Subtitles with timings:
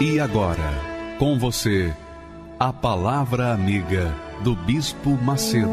[0.00, 0.62] E agora,
[1.18, 1.92] com você,
[2.56, 5.66] a Palavra Amiga do Bispo Macedo.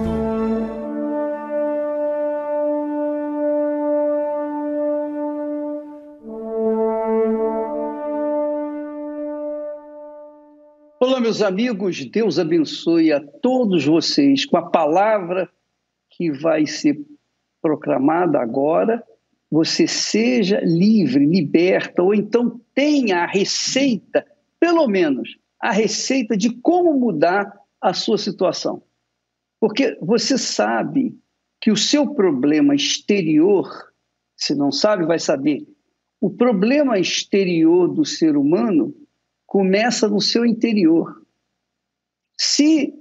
[11.00, 15.48] Olá, meus amigos, Deus abençoe a todos vocês com a palavra
[16.10, 16.98] que vai ser
[17.62, 19.04] proclamada agora.
[19.52, 24.26] Você seja livre, liberta, ou então tenha a receita,
[24.60, 28.84] pelo menos a receita de como mudar a sua situação.
[29.60, 31.18] Porque você sabe
[31.62, 33.68] que o seu problema exterior,
[34.36, 35.66] se não sabe, vai saber,
[36.20, 38.94] o problema exterior do ser humano
[39.46, 41.26] começa no seu interior.
[42.40, 42.94] Se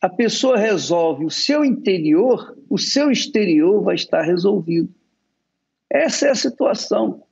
[0.00, 4.92] a pessoa resolve o seu interior, o seu exterior vai estar resolvido.
[5.90, 7.22] Essa é a situação.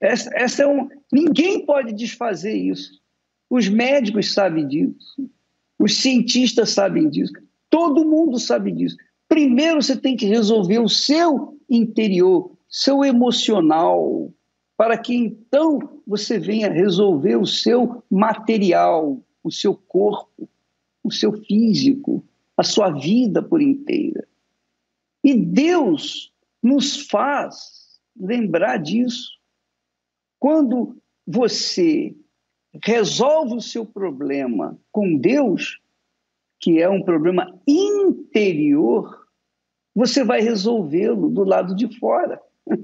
[0.00, 0.88] Essa, essa é um.
[1.12, 3.00] Ninguém pode desfazer isso.
[3.48, 5.30] Os médicos sabem disso.
[5.78, 7.32] Os cientistas sabem disso.
[7.70, 8.96] Todo mundo sabe disso.
[9.28, 14.32] Primeiro você tem que resolver o seu interior, seu emocional,
[14.76, 20.48] para que então você venha resolver o seu material, o seu corpo,
[21.02, 22.24] o seu físico,
[22.56, 24.26] a sua vida por inteira.
[25.22, 26.32] E Deus
[26.62, 27.81] nos faz
[28.16, 29.30] lembrar disso.
[30.38, 30.96] Quando
[31.26, 32.14] você
[32.82, 35.80] resolve o seu problema com Deus,
[36.60, 39.26] que é um problema interior,
[39.94, 42.40] você vai resolvê-lo do lado de fora.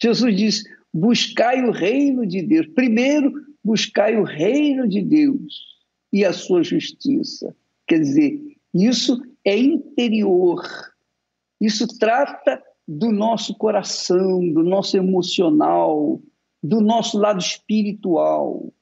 [0.00, 2.66] Jesus diz: buscai o reino de Deus.
[2.68, 3.32] Primeiro,
[3.64, 5.72] buscai o reino de Deus
[6.12, 7.56] e a sua justiça.
[7.86, 8.40] Quer dizer,
[8.74, 10.62] isso é interior.
[11.60, 12.62] Isso trata
[12.98, 16.20] do nosso coração, do nosso emocional,
[16.62, 18.72] do nosso lado espiritual.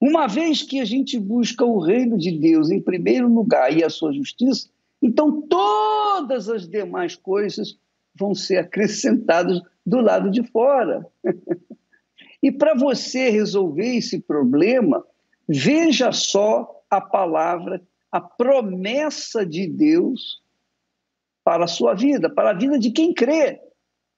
[0.00, 3.88] Uma vez que a gente busca o reino de Deus em primeiro lugar e a
[3.88, 4.68] sua justiça,
[5.00, 7.78] então todas as demais coisas
[8.14, 11.06] vão ser acrescentadas do lado de fora.
[12.42, 15.02] e para você resolver esse problema,
[15.48, 20.42] veja só a palavra, a promessa de Deus
[21.46, 23.60] para a sua vida, para a vida de quem crê.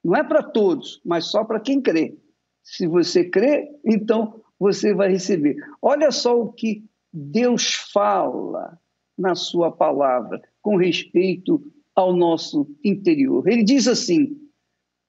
[0.03, 2.17] Não é para todos, mas só para quem crê.
[2.63, 5.55] Se você crê, então você vai receber.
[5.79, 8.79] Olha só o que Deus fala
[9.15, 11.63] na sua palavra com respeito
[11.93, 13.47] ao nosso interior.
[13.47, 14.35] Ele diz assim: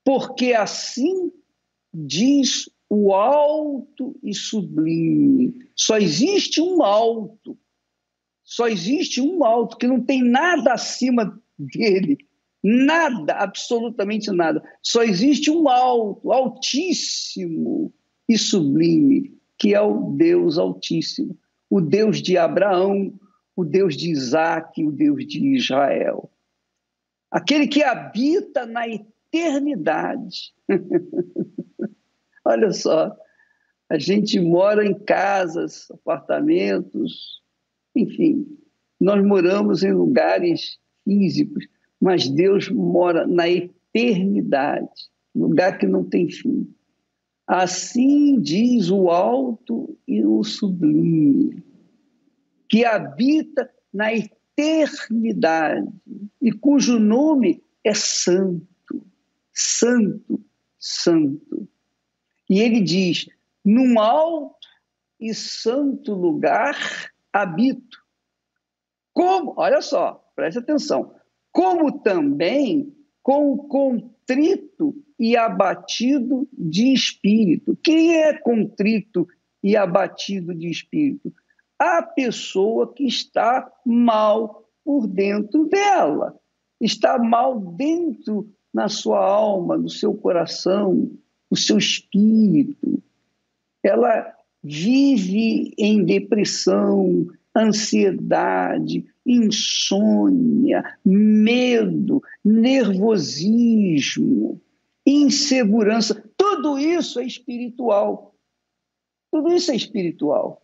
[0.05, 1.33] porque assim
[1.91, 5.55] diz o alto e sublime.
[5.75, 7.57] Só existe um alto.
[8.45, 12.19] Só existe um alto que não tem nada acima dele.
[12.63, 14.63] Nada, absolutamente nada.
[14.83, 17.93] Só existe um alto, altíssimo
[18.29, 21.37] e sublime, que é o Deus Altíssimo,
[21.69, 23.13] o Deus de Abraão,
[23.57, 26.31] o Deus de Isaac, o Deus de Israel.
[27.31, 30.53] Aquele que habita na eternidade.
[32.45, 33.17] Olha só,
[33.89, 37.43] a gente mora em casas, apartamentos,
[37.95, 38.47] enfim,
[39.01, 40.79] nós moramos em lugares
[41.11, 41.67] físicos,
[42.01, 46.73] mas Deus mora na eternidade, lugar que não tem fim.
[47.47, 51.65] Assim diz o alto e o sublime,
[52.69, 55.89] que habita na eternidade
[56.41, 59.05] e cujo nome é Santo,
[59.53, 60.41] Santo,
[60.79, 61.69] Santo.
[62.49, 63.27] E ele diz:
[63.65, 64.69] num alto
[65.19, 66.77] e santo lugar
[67.33, 67.99] habito.
[69.13, 69.55] Como?
[69.57, 71.13] Olha só, preste atenção.
[71.53, 77.77] Como também com o contrito e abatido de espírito.
[77.83, 79.29] Quem é contrito
[79.63, 81.31] e abatido de espírito?
[81.79, 86.35] A pessoa que está mal por dentro dela,
[86.81, 91.11] está mal dentro na sua alma, no seu coração,
[91.51, 93.03] no seu espírito.
[93.83, 97.27] Ela vive em depressão,
[97.57, 104.61] ansiedade, insônia, medo, nervosismo,
[105.07, 108.35] insegurança, tudo isso é espiritual.
[109.33, 110.63] Tudo isso é espiritual.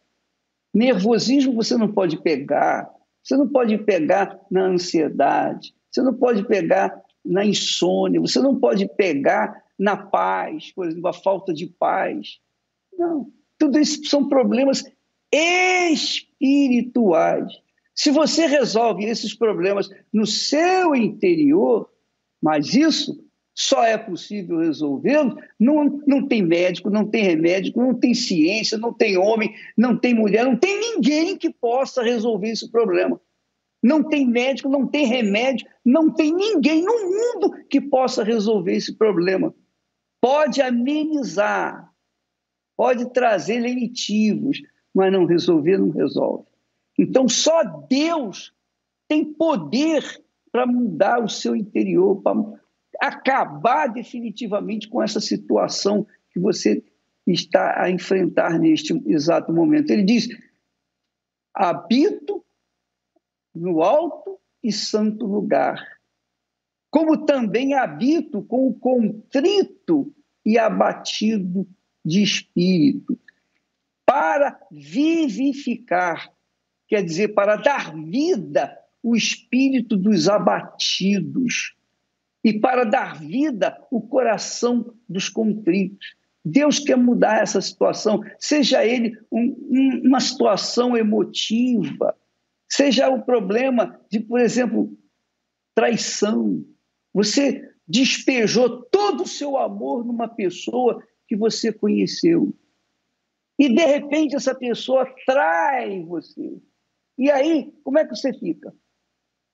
[0.75, 2.91] Nervosismo você não pode pegar,
[3.23, 8.89] você não pode pegar na ansiedade, você não pode pegar na insônia, você não pode
[8.94, 12.39] pegar na paz, por exemplo, a falta de paz.
[12.97, 13.31] Não.
[13.59, 14.85] Tudo isso são problemas
[15.32, 16.25] espirituais.
[17.94, 21.91] Se você resolve esses problemas no seu interior,
[22.43, 23.25] mas isso
[23.55, 28.93] só é possível resolvê-lo, não, não tem médico, não tem remédio, não tem ciência, não
[28.93, 33.19] tem homem, não tem mulher, não tem ninguém que possa resolver esse problema.
[33.82, 38.94] Não tem médico, não tem remédio, não tem ninguém no mundo que possa resolver esse
[38.94, 39.55] problema.
[40.21, 41.91] Pode amenizar,
[42.77, 44.61] pode trazer lenitivos,
[44.96, 46.46] mas não resolver, não resolve.
[46.98, 48.54] Então, só Deus
[49.06, 50.02] tem poder
[50.50, 52.34] para mudar o seu interior, para
[52.98, 56.82] acabar definitivamente com essa situação que você
[57.26, 59.90] está a enfrentar neste exato momento.
[59.90, 60.28] Ele diz:
[61.52, 62.43] habito
[63.54, 65.87] no alto e santo lugar,
[66.90, 70.10] como também habito com o contrito
[70.43, 71.69] e abatido
[72.02, 73.19] de espírito,
[74.17, 76.33] para vivificar,
[76.89, 81.77] quer dizer, para dar vida o espírito dos abatidos
[82.43, 86.17] e para dar vida o coração dos contritos.
[86.43, 92.17] Deus quer mudar essa situação, seja ele um, um, uma situação emotiva,
[92.67, 94.97] seja o problema de, por exemplo,
[95.75, 96.65] traição.
[97.13, 102.55] Você despejou todo o seu amor numa pessoa que você conheceu.
[103.58, 106.58] E de repente essa pessoa trai você.
[107.19, 108.75] E aí, como é que você fica?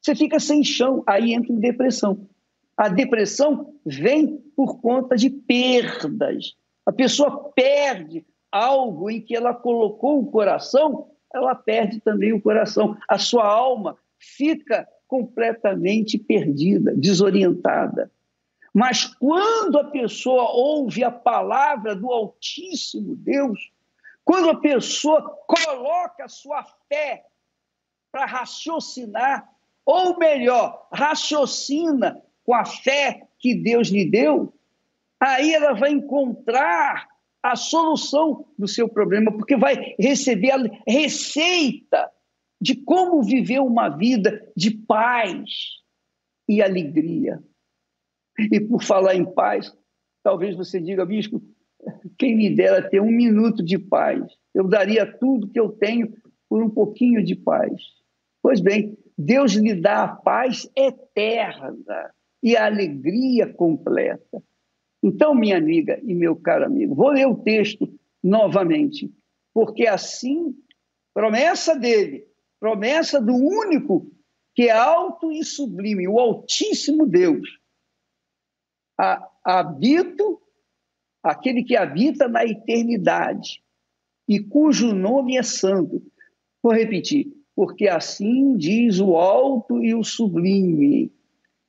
[0.01, 2.29] Você fica sem chão, aí entra em depressão.
[2.77, 6.57] A depressão vem por conta de perdas.
[6.85, 12.97] A pessoa perde algo em que ela colocou o coração, ela perde também o coração.
[13.09, 18.11] A sua alma fica completamente perdida, desorientada.
[18.75, 23.71] Mas quando a pessoa ouve a palavra do Altíssimo Deus,
[24.25, 27.25] quando a pessoa coloca sua fé
[28.11, 29.49] para raciocinar,
[29.85, 34.55] ou melhor, raciocina com a fé que Deus lhe deu,
[35.21, 37.09] aí ela vai encontrar
[37.43, 42.11] a solução do seu problema, porque vai receber a receita
[42.61, 45.51] de como viver uma vida de paz
[46.49, 47.43] e alegria.
[48.39, 49.77] E por falar em paz,
[50.23, 51.43] talvez você diga, bispo,
[52.19, 54.23] quem me dera ter um minuto de paz.
[54.55, 56.13] Eu daria tudo que eu tenho
[56.49, 57.73] por um pouquinho de paz.
[58.43, 62.13] Pois bem, Deus lhe dá a paz eterna
[62.43, 64.43] e a alegria completa.
[65.03, 69.13] Então, minha amiga e meu caro amigo, vou ler o texto novamente,
[69.53, 70.55] porque assim,
[71.15, 72.25] promessa dele,
[72.61, 74.13] promessa do único
[74.55, 77.49] que é alto e sublime, o Altíssimo Deus.
[79.45, 80.42] Habito,
[81.23, 83.63] aquele que habita na eternidade
[84.29, 86.03] e cujo nome é santo.
[86.63, 91.13] Vou repetir, porque assim diz o alto e o sublime,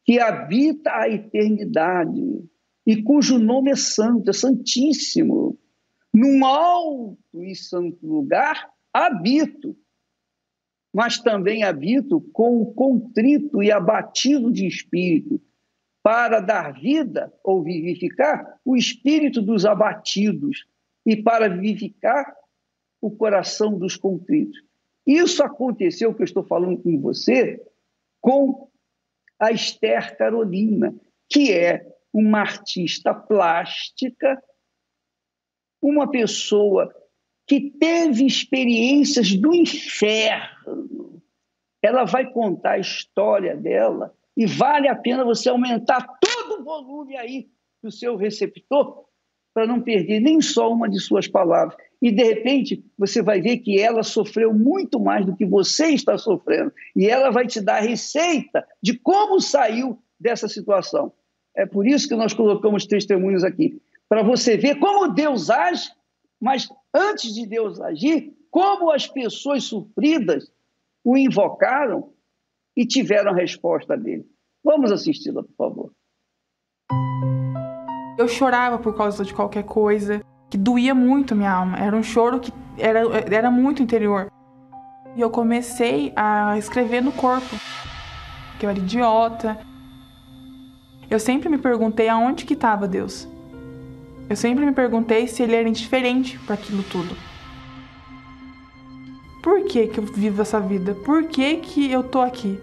[0.05, 2.43] que habita a eternidade
[2.85, 5.57] e cujo nome é santo, é santíssimo.
[6.13, 9.75] Num alto e santo lugar habito,
[10.93, 15.41] mas também habito com o contrito e abatido de espírito,
[16.03, 20.65] para dar vida ou vivificar o espírito dos abatidos
[21.05, 22.35] e para vivificar
[23.01, 24.61] o coração dos contritos.
[25.07, 27.61] Isso aconteceu, que eu estou falando com você,
[28.21, 28.69] com
[29.39, 30.93] a Esther Carolina,
[31.29, 34.41] que é uma artista plástica,
[35.81, 36.93] uma pessoa
[37.47, 41.21] que teve experiências do inferno.
[41.81, 47.15] Ela vai contar a história dela e vale a pena você aumentar todo o volume
[47.17, 47.47] aí
[47.81, 49.05] do seu receptor
[49.53, 51.77] para não perder nem só uma de suas palavras.
[52.01, 56.17] E, de repente, você vai ver que ela sofreu muito mais do que você está
[56.17, 56.73] sofrendo.
[56.95, 61.13] E ela vai te dar a receita de como saiu dessa situação.
[61.55, 65.91] É por isso que nós colocamos testemunhos aqui, para você ver como Deus age,
[66.41, 70.51] mas antes de Deus agir, como as pessoas sofridas
[71.03, 72.12] o invocaram
[72.75, 74.25] e tiveram a resposta dele.
[74.63, 75.91] Vamos assisti-la, por favor.
[78.17, 81.77] Eu chorava por causa de qualquer coisa que doía muito minha alma.
[81.77, 83.01] Era um choro que era,
[83.33, 84.31] era muito interior.
[85.15, 87.55] E eu comecei a escrever no corpo
[88.59, 89.59] que eu era idiota.
[91.09, 93.27] Eu sempre me perguntei aonde que estava Deus.
[94.29, 97.32] Eu sempre me perguntei se ele era indiferente para aquilo tudo.
[99.43, 100.95] Por que, que eu vivo essa vida?
[100.95, 102.57] Por que, que eu tô aqui?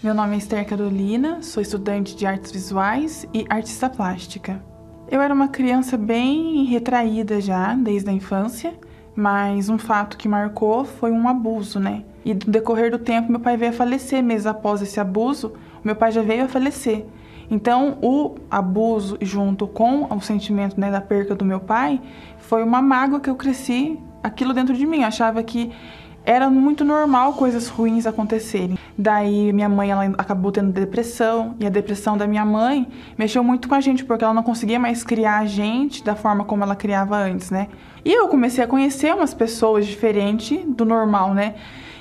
[0.00, 4.62] Meu nome é Esther Carolina, sou estudante de artes visuais e artista plástica.
[5.10, 8.78] Eu era uma criança bem retraída já, desde a infância,
[9.16, 12.04] mas um fato que marcou foi um abuso, né?
[12.24, 14.22] E no decorrer do tempo, meu pai veio a falecer.
[14.22, 15.52] Meses após esse abuso,
[15.82, 17.04] meu pai já veio a falecer.
[17.50, 22.00] Então, o abuso, junto com o sentimento né, da perca do meu pai,
[22.38, 25.00] foi uma mágoa que eu cresci aquilo dentro de mim.
[25.00, 25.70] Eu achava que
[26.24, 28.78] era muito normal coisas ruins acontecerem.
[28.96, 32.86] Daí minha mãe ela acabou tendo depressão e a depressão da minha mãe
[33.18, 36.44] mexeu muito com a gente porque ela não conseguia mais criar a gente da forma
[36.44, 37.68] como ela criava antes, né?
[38.04, 41.54] E eu comecei a conhecer umas pessoas diferentes do normal, né?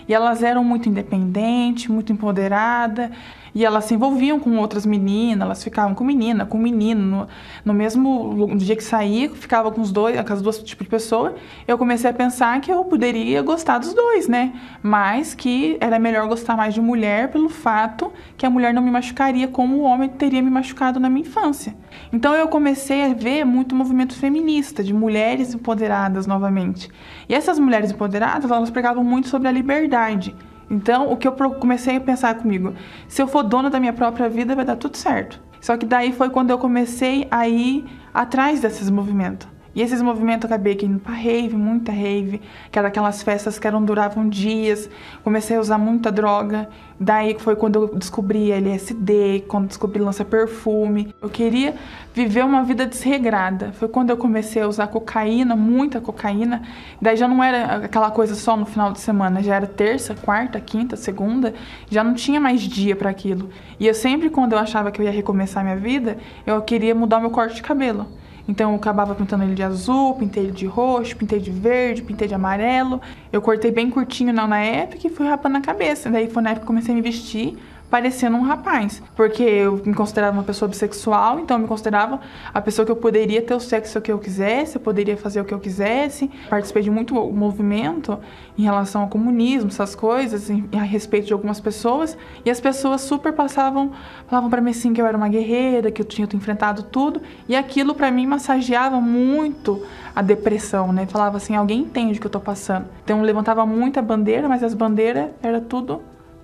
[0.08, 3.10] E elas eram muito independentes, muito empoderadas.
[3.54, 7.02] E elas se envolviam com outras meninas, elas ficavam com menina, com menino.
[7.02, 7.28] No,
[7.66, 10.90] no mesmo no dia que saía, ficava com os dois, com as duas tipos de
[10.90, 11.36] pessoa.
[11.68, 14.54] Eu comecei a pensar que eu poderia gostar dos dois, né?
[14.82, 18.92] Mas que era melhor gostar mais de mulher pelo fato que a mulher não me
[18.92, 21.76] machucaria como o homem teria me machucado na minha infância.
[22.12, 26.90] Então eu comecei a ver muito movimento feminista, de mulheres empoderadas novamente.
[27.28, 30.36] E essas mulheres empoderadas, elas pregavam muito sobre a liberdade.
[30.72, 32.74] Então, o que eu comecei a pensar comigo,
[33.06, 35.38] se eu for dona da minha própria vida, vai dar tudo certo.
[35.60, 39.50] Só que daí foi quando eu comecei a ir atrás desses movimentos.
[39.74, 43.66] E esses movimentos eu acabei indo pra rave, muita rave, que eram aquelas festas que
[43.66, 44.90] eram, duravam dias.
[45.24, 46.68] Comecei a usar muita droga.
[47.00, 51.16] Daí foi quando eu descobri LSD, quando descobri lança perfume.
[51.22, 51.74] Eu queria
[52.14, 53.72] viver uma vida desregrada.
[53.72, 56.62] Foi quando eu comecei a usar cocaína, muita cocaína.
[57.02, 60.60] Daí já não era aquela coisa só no final de semana, já era terça, quarta,
[60.60, 61.54] quinta, segunda,
[61.90, 63.50] já não tinha mais dia para aquilo.
[63.80, 67.22] E eu sempre quando eu achava que eu ia recomeçar minha vida, eu queria mudar
[67.22, 68.06] meu corte de cabelo.
[68.52, 72.28] Então eu acabava pintando ele de azul, pintei ele de roxo, pintei de verde, pintei
[72.28, 73.02] de amarelo.
[73.32, 76.10] Eu cortei bem curtinho na época e fui rapando a cabeça.
[76.10, 77.58] Daí foi na época que comecei a me vestir
[77.92, 79.04] parecendo um rapaz.
[79.16, 82.22] Porque eu me considerava uma pessoa bissexual, então eu me considerava
[82.54, 85.46] a pessoa que eu poderia ter o sexo que eu quisesse, eu poderia fazer o
[85.46, 86.32] que eu quisesse.
[86.50, 88.18] Participei de muito movimento
[88.58, 93.34] em relação ao comunismo, essas coisas, a respeito de algumas pessoas, e as pessoas super
[93.34, 93.92] passavam,
[94.28, 97.56] falavam para mim assim que eu era uma guerreira, que eu tinha enfrentado tudo, e
[97.56, 99.84] aquilo para mim massageava muito
[100.16, 101.06] a depressão, né?
[101.08, 102.86] Falava assim, alguém entende o que eu tô passando.
[103.04, 106.02] Então levantava muita bandeira, mas as bandeiras era tudo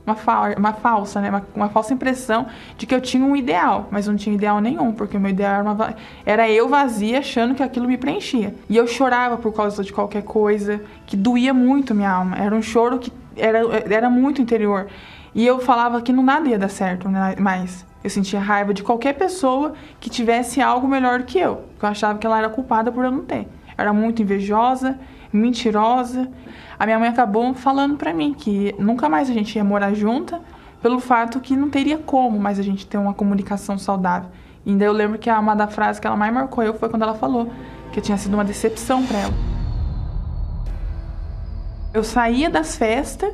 [0.07, 1.29] uma, fa uma falsa, né?
[1.29, 2.47] Uma, uma, falsa impressão
[2.77, 5.55] de que eu tinha um ideal, mas não tinha ideal nenhum, porque o meu ideal
[5.55, 5.95] era, uma,
[6.25, 8.55] era eu vazia achando que aquilo me preenchia.
[8.69, 12.37] E eu chorava por causa de qualquer coisa, que doía muito minha alma.
[12.37, 13.59] Era um choro que era,
[13.93, 14.87] era muito interior.
[15.35, 17.35] E eu falava que não nada ia dar certo né?
[17.37, 17.85] mais.
[18.01, 21.65] Eu sentia raiva de qualquer pessoa que tivesse algo melhor do que eu.
[21.81, 23.47] Eu achava que ela era culpada por eu não ter.
[23.77, 24.97] Era muito invejosa,
[25.33, 26.29] mentirosa
[26.79, 30.41] a minha mãe acabou falando para mim que nunca mais a gente ia morar junta,
[30.81, 34.29] pelo fato que não teria como mais a gente ter uma comunicação saudável.
[34.65, 37.01] E ainda eu lembro que uma da frase que ela mais marcou eu foi quando
[37.01, 37.49] ela falou
[37.91, 39.33] que tinha sido uma decepção para ela.
[41.93, 43.33] Eu saía das festas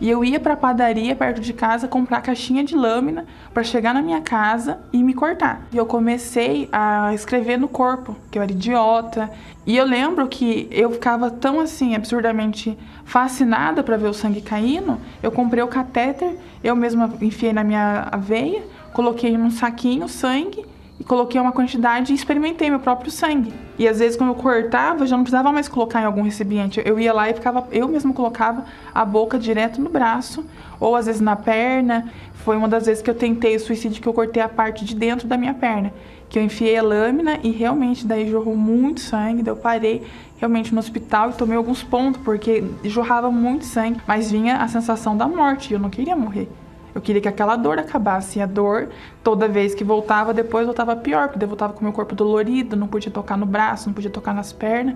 [0.00, 3.94] e eu ia para a padaria perto de casa comprar caixinha de lâmina para chegar
[3.94, 5.66] na minha casa e me cortar.
[5.72, 9.30] E eu comecei a escrever no corpo que eu era idiota,
[9.66, 14.98] e eu lembro que eu ficava tão assim, absurdamente fascinada para ver o sangue caindo.
[15.22, 20.64] Eu comprei o catéter, eu mesma enfiei na minha veia, coloquei num saquinho sangue
[20.98, 23.52] e coloquei uma quantidade e experimentei meu próprio sangue.
[23.78, 26.80] E às vezes quando eu cortava, já não precisava mais colocar em algum recipiente.
[26.84, 30.44] Eu ia lá e ficava, eu mesma colocava a boca direto no braço,
[30.78, 32.12] ou às vezes na perna.
[32.44, 34.94] Foi uma das vezes que eu tentei o suicídio que eu cortei a parte de
[34.94, 35.92] dentro da minha perna
[36.34, 40.02] que eu enfiei a lâmina e realmente daí jorrou muito sangue, daí eu parei
[40.36, 45.16] realmente no hospital e tomei alguns pontos porque jorrava muito sangue, mas vinha a sensação
[45.16, 46.48] da morte e eu não queria morrer.
[46.94, 48.38] Eu queria que aquela dor acabasse.
[48.38, 48.88] E a dor,
[49.22, 52.86] toda vez que voltava, depois voltava pior, porque eu voltava com meu corpo dolorido, não
[52.86, 54.94] podia tocar no braço, não podia tocar nas pernas.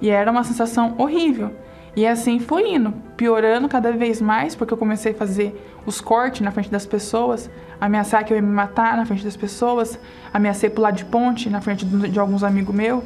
[0.00, 1.50] E era uma sensação horrível.
[1.96, 6.42] E assim foi indo, piorando cada vez mais, porque eu comecei a fazer os cortes
[6.42, 7.50] na frente das pessoas,
[7.80, 9.98] ameaçar que eu ia me matar na frente das pessoas,
[10.32, 13.02] ameacei pular de ponte na frente de alguns amigos meus.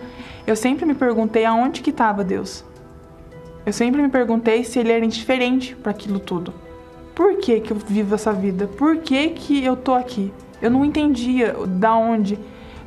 [0.47, 2.65] Eu sempre me perguntei aonde que estava Deus.
[3.65, 6.53] Eu sempre me perguntei se ele era indiferente para aquilo tudo.
[7.23, 8.67] Por que, que eu vivo essa vida?
[8.67, 10.33] Por que, que eu tô aqui?
[10.61, 12.37] Eu não entendia da onde,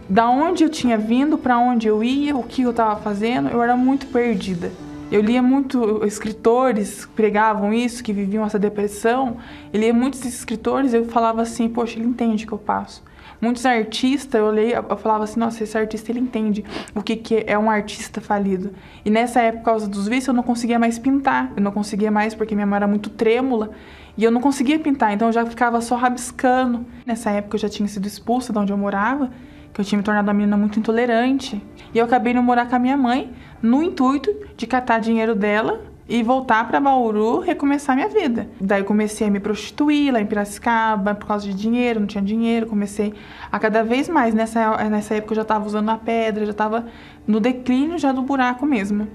[0.10, 3.48] da onde eu tinha vindo, para onde eu ia, o que eu estava fazendo.
[3.48, 4.74] Eu era muito perdida.
[5.10, 9.38] Eu lia muito escritores que pregavam isso, que viviam essa depressão.
[9.72, 13.02] Eu lia muitos escritores e eu falava assim, poxa, ele entende o que eu passo.
[13.46, 17.44] Muitos artistas, eu olhei, eu falava assim, nossa, esse artista ele entende o que, que
[17.46, 18.74] é um artista falido.
[19.06, 21.54] E nessa época, por causa dos vícios, eu não conseguia mais pintar.
[21.56, 23.70] Eu não conseguia mais porque minha mão era muito trêmula.
[24.18, 26.88] E eu não conseguia pintar, então eu já ficava só rabiscando.
[27.06, 29.30] Nessa época eu já tinha sido expulsa de onde eu morava,
[29.72, 31.62] que eu tinha me tornado uma menina muito intolerante.
[31.94, 35.82] E eu acabei de morar com a minha mãe no intuito de catar dinheiro dela
[36.08, 38.48] e voltar para Bauru recomeçar minha vida.
[38.62, 42.68] Daí comecei a me prostituir lá em Piracicaba por causa de dinheiro, não tinha dinheiro,
[42.68, 43.14] comecei
[43.52, 44.34] a cada vez mais.
[44.34, 46.86] Nessa, nessa época eu já estava usando a pedra, já estava
[47.26, 49.08] no declínio já do buraco mesmo.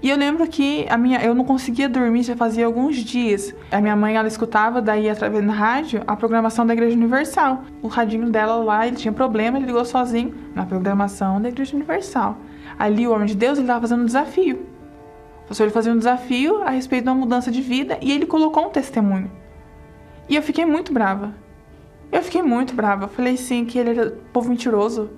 [0.00, 3.52] E eu lembro que a minha, eu não conseguia dormir já fazia alguns dias.
[3.70, 7.64] A minha mãe ela escutava daí através da rádio a programação da Igreja Universal.
[7.82, 12.38] O radinho dela lá, ele tinha problema, ele ligou sozinho na programação da Igreja Universal.
[12.78, 14.77] Ali o homem de Deus ele estava fazendo um desafio
[15.48, 18.66] pastor ele fazia um desafio a respeito de uma mudança de vida e ele colocou
[18.66, 19.30] um testemunho.
[20.28, 21.34] E eu fiquei muito brava.
[22.12, 23.04] Eu fiquei muito brava.
[23.04, 25.10] Eu falei sim que ele era povo mentiroso.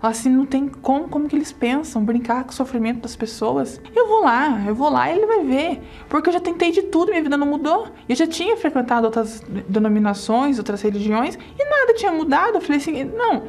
[0.00, 3.80] Assim, não tem como, como que eles pensam, brincar com o sofrimento das pessoas.
[3.94, 5.80] Eu vou lá, eu vou lá e ele vai ver.
[6.08, 7.86] Porque eu já tentei de tudo, minha vida não mudou.
[8.08, 12.56] Eu já tinha frequentado outras denominações, outras religiões, e nada tinha mudado.
[12.56, 13.44] Eu falei assim, não,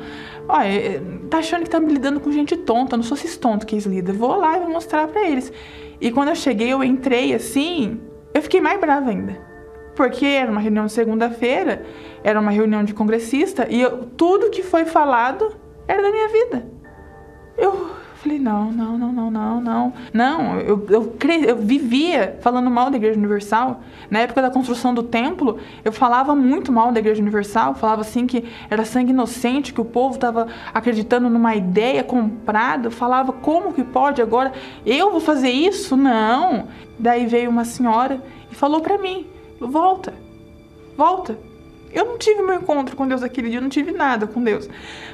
[0.48, 3.38] olha, é, tá achando que tá me lidando com gente tonta, eu não sou esses
[3.38, 4.16] tontos que eles lidam.
[4.16, 5.52] Vou lá e vou mostrar para eles.
[6.00, 8.00] E quando eu cheguei, eu entrei assim,
[8.34, 9.40] eu fiquei mais brava ainda.
[9.96, 11.86] Porque era uma reunião de segunda-feira,
[12.24, 15.56] era uma reunião de congressista, e eu, tudo que foi falado
[15.88, 16.66] era da minha vida.
[17.58, 17.92] Eu
[18.24, 19.94] falei, não, não, não, não, não, não.
[20.14, 21.46] Não, eu, eu, cre...
[21.46, 23.82] eu vivia falando mal da Igreja Universal.
[24.10, 27.76] Na época da construção do templo, eu falava muito mal da Igreja Universal.
[27.76, 32.88] Falava assim que era sangue inocente, que o povo estava acreditando numa ideia comprada.
[32.88, 34.54] Eu falava, como que pode agora?
[34.86, 35.98] Eu vou fazer isso?
[35.98, 36.68] Não.
[36.98, 39.28] Daí veio uma senhora e falou para mim,
[39.60, 40.14] volta,
[40.96, 41.38] volta
[41.94, 44.70] eu não tive meu encontro com Deus aquele dia, eu não tive nada com Deus.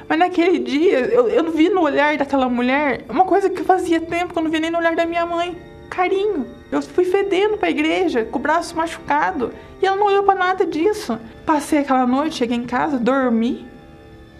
[0.08, 4.32] Mas naquele dia, eu, eu vi no olhar daquela mulher uma coisa que fazia tempo
[4.32, 5.56] que eu não via nem no olhar da minha mãe.
[5.90, 6.46] Carinho.
[6.70, 9.52] Eu fui fedendo pra igreja, com o braço machucado.
[9.82, 11.18] E ela não olhou para nada disso.
[11.44, 13.66] Passei aquela noite, cheguei em casa, dormi.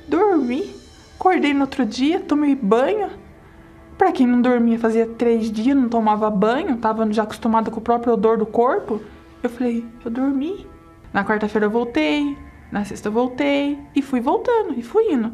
[0.06, 0.74] Dormi.
[1.18, 3.10] Acordei no outro dia, tomei banho.
[3.98, 7.82] Para quem não dormia, fazia três dias, não tomava banho, tava já acostumada com o
[7.82, 9.00] próprio odor do corpo.
[9.42, 10.69] Eu falei, eu dormi.
[11.12, 12.38] Na quarta-feira eu voltei,
[12.70, 15.32] na sexta eu voltei e fui voltando e fui indo.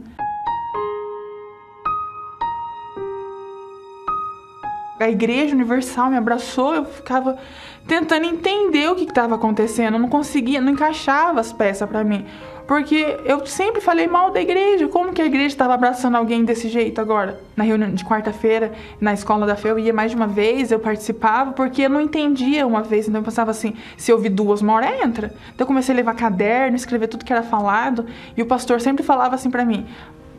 [4.99, 7.39] A igreja universal me abraçou, eu ficava
[7.87, 12.25] tentando entender o que estava acontecendo, eu não conseguia, não encaixava as peças para mim.
[12.67, 14.89] Porque eu sempre falei mal da igreja.
[14.89, 17.41] Como que a igreja estava abraçando alguém desse jeito agora?
[17.55, 20.81] Na reunião de quarta-feira, na escola da fé, eu ia mais de uma vez, eu
[20.81, 23.07] participava, porque eu não entendia uma vez.
[23.07, 25.29] Então eu pensava assim: se eu vi duas, uma hora entra.
[25.55, 28.07] Então eu comecei a levar caderno, escrever tudo que era falado.
[28.37, 29.87] E o pastor sempre falava assim para mim: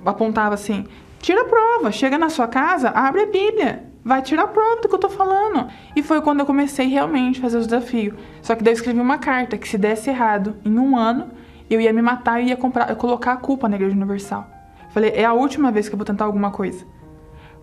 [0.06, 0.86] apontava assim,
[1.22, 4.88] tira a prova, chega na sua casa, abre a Bíblia vai tirar a prova do
[4.88, 5.68] que eu tô falando.
[5.94, 8.16] E foi quando eu comecei realmente a fazer o desafio.
[8.42, 11.30] Só que daí eu escrevi uma carta que se desse errado em um ano,
[11.70, 14.48] eu ia me matar e ia comprar, colocar a culpa na Igreja Universal.
[14.90, 16.86] Falei, é a última vez que eu vou tentar alguma coisa.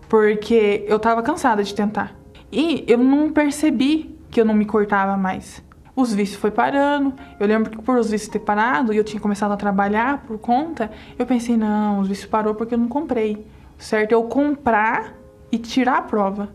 [0.07, 2.15] Porque eu tava cansada de tentar.
[2.51, 5.63] E eu não percebi que eu não me cortava mais.
[5.95, 7.13] Os vícios foi parando.
[7.39, 10.37] Eu lembro que por os vícios ter parado e eu tinha começado a trabalhar por
[10.37, 13.45] conta, eu pensei, não, os vícios parou porque eu não comprei.
[13.77, 14.11] Certo?
[14.11, 15.13] Eu comprar
[15.51, 16.49] e tirar a prova.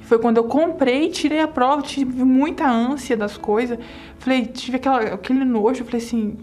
[0.00, 3.78] Foi quando eu comprei, tirei a prova, tive muita ânsia das coisas.
[4.18, 6.38] Falei, tive aquela, aquele nojo, falei assim,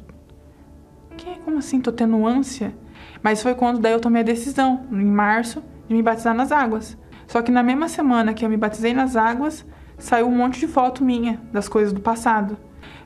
[1.14, 1.40] que?
[1.44, 1.80] Como assim?
[1.80, 2.74] Tô tendo ânsia?
[3.22, 6.98] Mas foi quando daí eu tomei a decisão, em março, de me batizar nas águas.
[7.28, 9.66] Só que na mesma semana que eu me batizei nas águas,
[9.98, 12.58] saiu um monte de foto minha das coisas do passado.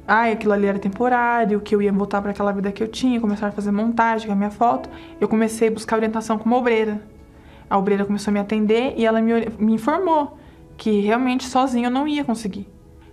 [0.08, 3.20] Ah, aquilo ali era temporário, que eu ia voltar para aquela vida que eu tinha,
[3.20, 4.89] começar a fazer montagem com a minha foto.
[5.20, 7.02] Eu comecei a buscar orientação com uma obreira.
[7.70, 10.38] A obreira começou a me atender e ela me, me informou
[10.78, 12.67] que realmente sozinha eu não ia conseguir.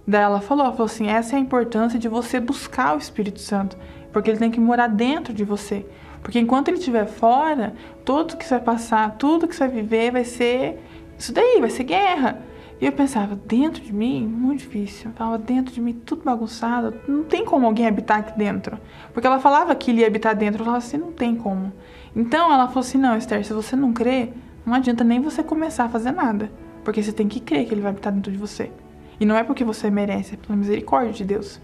[0.07, 3.41] Daí ela falou, ela falou assim, essa é a importância de você buscar o Espírito
[3.41, 3.77] Santo
[4.15, 5.85] porque ele tem que morar dentro de você.
[6.23, 7.75] Porque enquanto ele estiver fora,
[8.05, 10.81] tudo que você vai passar, tudo que você vai viver vai ser
[11.19, 12.41] isso daí, vai ser guerra.
[12.81, 15.11] E eu pensava, dentro de mim, muito difícil.
[15.19, 16.95] Eu dentro de mim, tudo bagunçado.
[17.09, 18.79] Não tem como alguém habitar aqui dentro.
[19.13, 20.61] Porque ela falava que ele ia habitar dentro.
[20.61, 21.73] Eu falava assim, não tem como.
[22.15, 24.31] Então ela falou assim, não, Esther, se você não crê,
[24.65, 26.53] não adianta nem você começar a fazer nada.
[26.85, 28.71] Porque você tem que crer que ele vai habitar dentro de você.
[29.19, 31.61] E não é porque você merece, é pela misericórdia de Deus.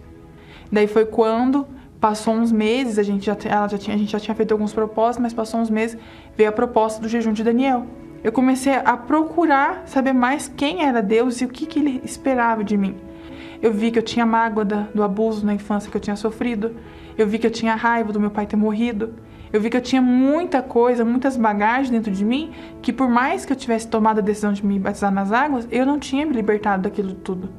[0.73, 1.67] Daí foi quando
[2.01, 4.73] Passou uns meses, a gente já, ela já tinha, a gente já tinha feito alguns
[4.73, 5.99] propósitos, mas passou uns meses,
[6.35, 7.87] veio a proposta do jejum de Daniel.
[8.25, 12.65] Eu comecei a procurar saber mais quem era Deus e o que, que ele esperava
[12.65, 12.97] de mim.
[13.63, 16.75] Eu vi que eu tinha mágoa do abuso na infância que eu tinha sofrido.
[17.17, 19.15] Eu vi que eu tinha raiva do meu pai ter morrido.
[19.53, 23.45] Eu vi que eu tinha muita coisa, muitas bagagens dentro de mim, que por mais
[23.45, 26.33] que eu tivesse tomado a decisão de me batizar nas águas, eu não tinha me
[26.33, 27.51] libertado daquilo tudo.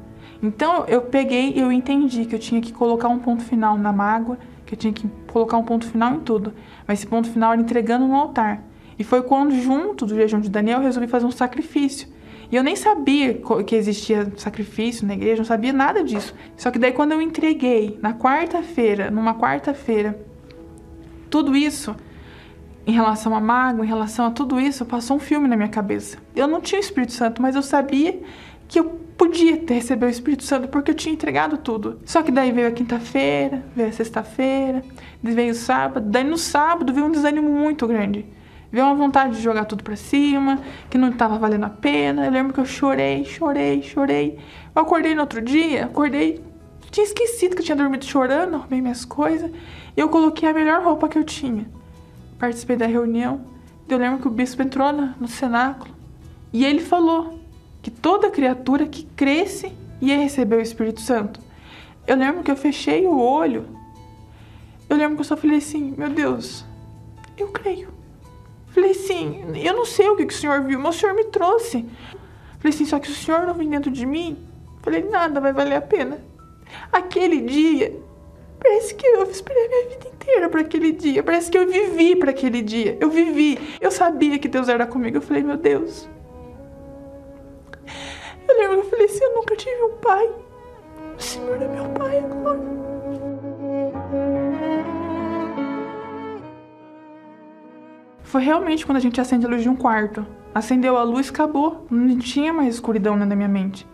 [0.42, 3.92] Então eu peguei e eu entendi que eu tinha que colocar um ponto final na
[3.92, 6.52] mágoa, que eu tinha que colocar um ponto final em tudo.
[6.86, 8.62] Mas esse ponto final era entregando no altar.
[8.98, 12.08] E foi quando, junto do jejum de Daniel, eu resolvi fazer um sacrifício.
[12.50, 16.34] E eu nem sabia que existia sacrifício na igreja, não sabia nada disso.
[16.56, 20.20] Só que daí quando eu entreguei, na quarta-feira, numa quarta-feira,
[21.30, 21.96] tudo isso,
[22.86, 26.18] em relação à mágoa, em relação a tudo isso, passou um filme na minha cabeça.
[26.36, 28.20] Eu não tinha o Espírito Santo, mas eu sabia
[28.68, 32.00] que eu podia ter recebido o Espírito Santo porque eu tinha entregado tudo.
[32.04, 34.82] Só que daí veio a quinta-feira, veio a sexta-feira,
[35.22, 38.26] veio o sábado, daí no sábado veio um desânimo muito grande.
[38.72, 40.58] Veio uma vontade de jogar tudo para cima,
[40.90, 42.26] que não estava valendo a pena.
[42.26, 44.40] Eu lembro que eu chorei, chorei, chorei.
[44.74, 46.42] Eu acordei no outro dia, acordei,
[46.90, 49.52] tinha esquecido que eu tinha dormido chorando, arrumei minhas coisas.
[49.96, 51.64] E eu coloquei a melhor roupa que eu tinha.
[52.40, 53.42] Participei da reunião.
[53.88, 55.94] Eu lembro que o bispo entrou no cenáculo
[56.52, 57.41] e ele falou
[57.82, 61.40] que toda criatura que cresce ia receber o Espírito Santo.
[62.06, 63.66] Eu lembro que eu fechei o olho.
[64.88, 66.64] Eu lembro que eu só falei assim: Meu Deus,
[67.36, 68.02] eu creio.
[68.72, 71.24] Falei assim, eu não sei o que, que o senhor viu, mas o senhor me
[71.24, 71.84] trouxe.
[72.58, 74.38] Falei assim, só que o senhor não vem dentro de mim,
[74.80, 76.18] falei, nada vai valer a pena.
[76.90, 77.94] Aquele dia,
[78.58, 81.22] parece que eu esperei a minha vida inteira para aquele dia.
[81.22, 82.96] Parece que eu vivi para aquele dia.
[82.98, 83.58] Eu vivi.
[83.78, 85.18] Eu sabia que Deus era comigo.
[85.18, 86.08] Eu falei, meu Deus.
[88.58, 90.30] Eu eu falei assim, eu nunca tive um pai.
[91.16, 92.60] O Senhor é meu pai agora.
[98.22, 100.26] Foi realmente quando a gente acende a luz de um quarto.
[100.54, 101.86] Acendeu a luz, acabou.
[101.90, 103.86] Não tinha mais escuridão na minha mente.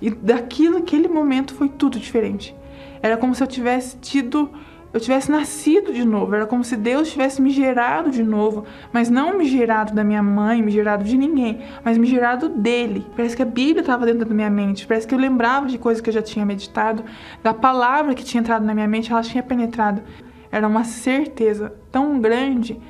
[0.00, 2.54] E daquilo, aquele momento, foi tudo diferente.
[3.00, 4.50] Era como se eu tivesse tido,
[4.94, 6.36] eu tivesse nascido de novo.
[6.36, 10.22] Era como se Deus tivesse me gerado de novo, mas não me gerado da minha
[10.22, 13.04] mãe, me gerado de ninguém, mas me gerado dele.
[13.16, 14.86] Parece que a Bíblia estava dentro da minha mente.
[14.86, 17.04] Parece que eu lembrava de coisas que eu já tinha meditado,
[17.42, 20.00] da palavra que tinha entrado na minha mente, ela tinha penetrado.
[20.52, 22.80] Era uma certeza tão grande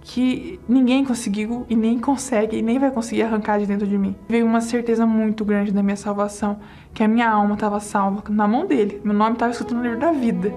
[0.00, 4.14] que ninguém conseguiu e nem consegue e nem vai conseguir arrancar de dentro de mim.
[4.28, 6.60] Veio uma certeza muito grande da minha salvação,
[6.94, 9.00] que a minha alma estava salva na mão dele.
[9.02, 10.54] Meu nome estava escrito no livro da vida.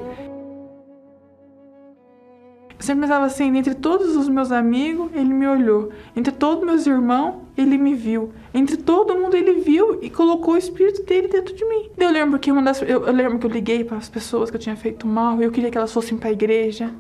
[2.90, 5.92] Sempre pensava assim, entre todos os meus amigos, ele me olhou.
[6.16, 8.34] Entre todos meus irmãos, ele me viu.
[8.52, 11.92] Entre todo mundo, ele viu e colocou o espírito dele dentro de mim.
[11.96, 14.56] Eu lembro que uma das, eu, eu lembro que eu liguei para as pessoas que
[14.56, 16.92] eu tinha feito mal, eu queria que elas fossem para a igreja.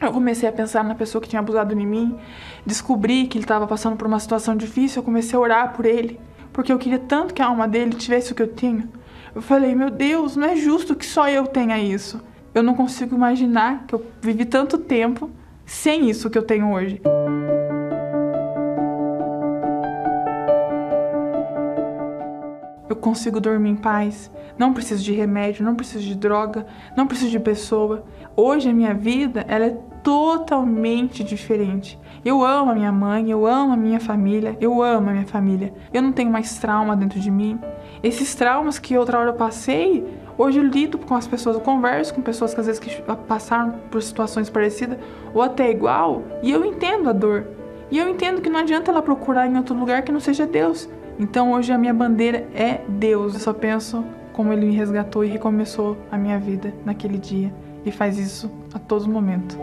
[0.00, 2.16] Eu comecei a pensar na pessoa que tinha abusado de mim,
[2.64, 6.18] descobri que ele estava passando por uma situação difícil, eu comecei a orar por ele,
[6.54, 8.88] porque eu queria tanto que a alma dele tivesse o que eu tinha.
[9.34, 12.18] Eu falei, meu Deus, não é justo que só eu tenha isso.
[12.54, 15.30] Eu não consigo imaginar que eu vivi tanto tempo
[15.64, 17.00] sem isso que eu tenho hoje.
[22.90, 27.30] Eu consigo dormir em paz, não preciso de remédio, não preciso de droga, não preciso
[27.30, 28.04] de pessoa.
[28.36, 31.98] Hoje a minha vida, ela é totalmente diferente.
[32.22, 35.72] Eu amo a minha mãe, eu amo a minha família, eu amo a minha família.
[35.90, 37.58] Eu não tenho mais trauma dentro de mim.
[38.02, 40.04] Esses traumas que outra hora eu passei,
[40.36, 43.72] hoje eu lido com as pessoas, eu converso com pessoas que às vezes que passaram
[43.90, 44.98] por situações parecidas
[45.34, 47.46] ou até igual, e eu entendo a dor.
[47.90, 50.88] E eu entendo que não adianta ela procurar em outro lugar que não seja Deus.
[51.18, 53.34] Então hoje a minha bandeira é Deus.
[53.34, 57.52] Eu só penso como ele me resgatou e recomeçou a minha vida naquele dia
[57.84, 59.58] e faz isso a todo momento.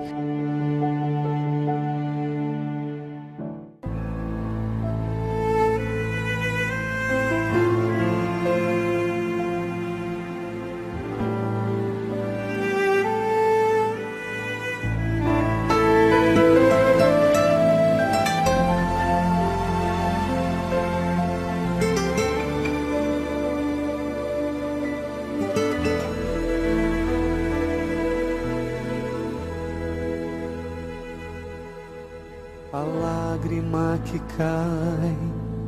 [34.05, 35.17] Que cai,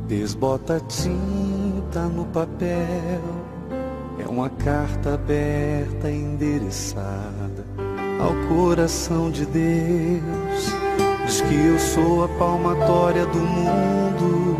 [0.06, 3.20] desbota tinta no papel.
[4.18, 7.64] É uma carta aberta endereçada
[8.20, 10.72] ao coração de Deus.
[11.26, 14.56] Diz que eu sou a palmatória do mundo,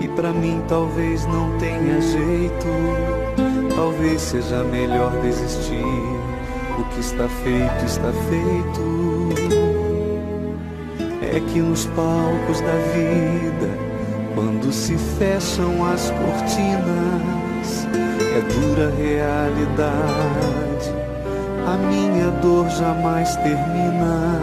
[0.00, 2.66] que para mim talvez não tenha jeito.
[3.74, 5.84] Talvez seja melhor desistir.
[6.78, 9.57] O que está feito, está feito
[11.38, 13.70] é que nos palcos da vida,
[14.34, 17.86] quando se fecham as cortinas,
[18.20, 20.58] é dura realidade
[21.68, 24.40] a minha dor jamais termina.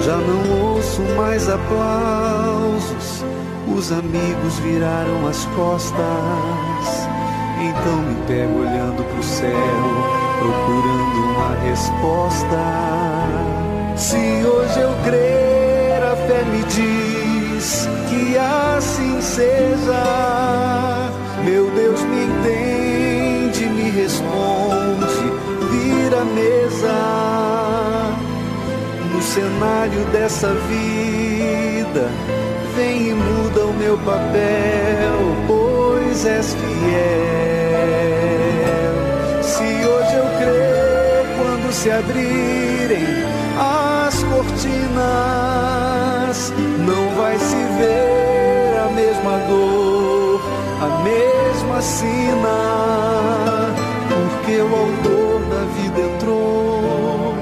[0.00, 3.24] Já não ouço mais aplausos,
[3.68, 5.94] os amigos viraram as costas.
[7.60, 9.48] Então me pego olhando pro céu,
[10.40, 12.58] procurando uma resposta.
[13.96, 15.53] Se hoje eu crer,
[16.34, 21.10] a fé me diz que assim seja.
[21.44, 25.32] Meu Deus me entende, me responde,
[25.70, 26.92] vira mesa
[29.12, 32.10] no cenário dessa vida.
[32.76, 36.64] Vem e muda o meu papel, pois és fiel.
[39.42, 43.24] Se hoje eu crer, quando se abrirem
[43.56, 45.53] as cortinas,
[46.86, 50.40] não vai se ver a mesma dor,
[50.80, 52.56] a mesma sina,
[54.08, 57.34] porque o autor da vida entrou,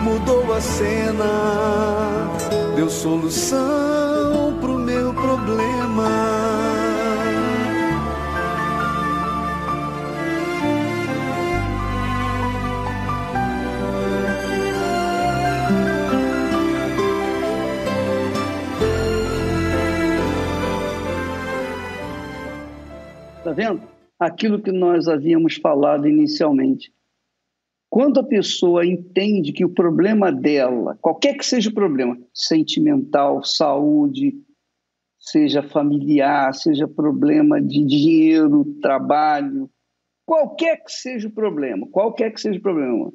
[0.00, 2.30] mudou a cena,
[2.74, 6.23] deu solução pro meu problema.
[23.54, 23.82] Vendo?
[24.18, 26.92] Aquilo que nós havíamos falado inicialmente.
[27.88, 34.34] Quando a pessoa entende que o problema dela, qualquer que seja o problema, sentimental, saúde,
[35.16, 39.70] seja familiar, seja problema de dinheiro, trabalho,
[40.26, 43.12] qualquer que seja o problema, qualquer que seja o problema,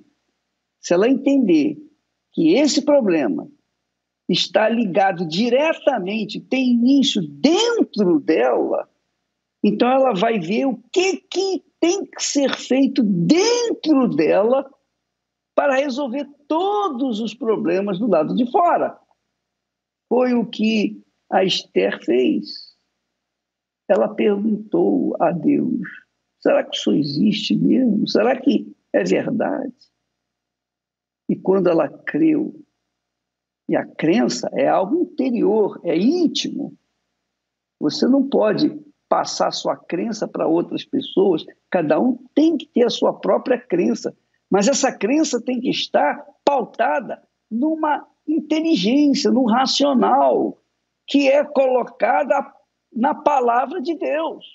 [0.80, 1.78] se ela entender
[2.32, 3.49] que esse problema
[4.30, 8.88] está ligado diretamente, tem início dentro dela,
[9.63, 14.69] então ela vai ver o que, que tem que ser feito dentro dela
[15.56, 18.98] para resolver todos os problemas do lado de fora.
[20.08, 22.76] Foi o que a Esther fez.
[23.88, 25.82] Ela perguntou a Deus:
[26.39, 28.08] será que isso existe mesmo?
[28.08, 29.74] Será que é verdade?
[31.28, 32.56] E quando ela creu,
[33.67, 36.76] e a crença é algo interior, é íntimo,
[37.80, 42.89] você não pode passar sua crença para outras pessoas, cada um tem que ter a
[42.89, 44.15] sua própria crença,
[44.50, 50.58] mas essa crença tem que estar pautada numa inteligência, num racional,
[51.08, 52.54] que é colocada
[52.93, 54.45] na palavra de Deus.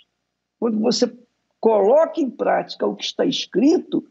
[0.61, 1.13] Quando você
[1.61, 4.05] coloca em prática o que está escrito,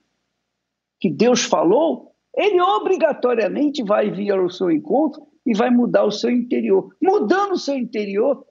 [0.99, 6.29] que Deus falou, ele obrigatoriamente vai vir ao seu encontro e vai mudar o seu
[6.29, 6.95] interior.
[7.01, 8.45] Mudando o seu interior,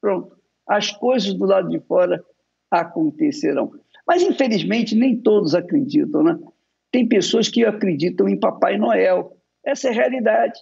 [0.00, 0.37] pronto,
[0.68, 2.22] as coisas do lado de fora
[2.70, 3.72] acontecerão.
[4.06, 6.38] Mas, infelizmente, nem todos acreditam, né?
[6.90, 9.36] Tem pessoas que acreditam em Papai Noel.
[9.64, 10.58] Essa é a realidade.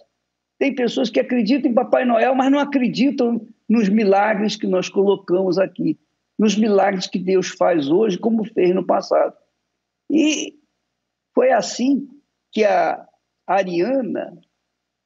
[0.59, 5.57] Tem pessoas que acreditam em Papai Noel, mas não acreditam nos milagres que nós colocamos
[5.57, 5.99] aqui,
[6.37, 9.35] nos milagres que Deus faz hoje, como fez no passado.
[10.09, 10.55] E
[11.33, 12.07] foi assim
[12.51, 13.05] que a
[13.45, 14.37] Ariana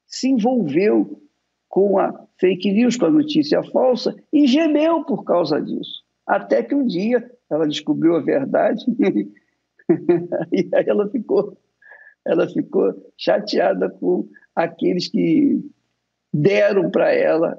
[0.07, 1.20] se envolveu
[1.71, 6.03] com a fake news, com a notícia falsa, e gemeu por causa disso.
[6.27, 8.83] Até que um dia ela descobriu a verdade
[10.51, 11.57] e aí ela ficou,
[12.25, 15.63] ela ficou chateada com aqueles que
[16.31, 17.57] deram para ela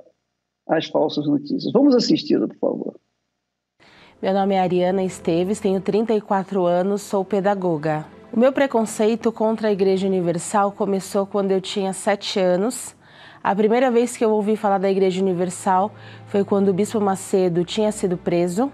[0.69, 1.73] as falsas notícias.
[1.73, 3.01] Vamos assisti-la, por favor.
[4.21, 8.05] Meu nome é Ariana Esteves, tenho 34 anos, sou pedagoga.
[8.31, 12.95] O meu preconceito contra a Igreja Universal começou quando eu tinha 7 anos
[13.43, 15.91] a primeira vez que eu ouvi falar da Igreja Universal
[16.27, 18.71] foi quando o Bispo Macedo tinha sido preso.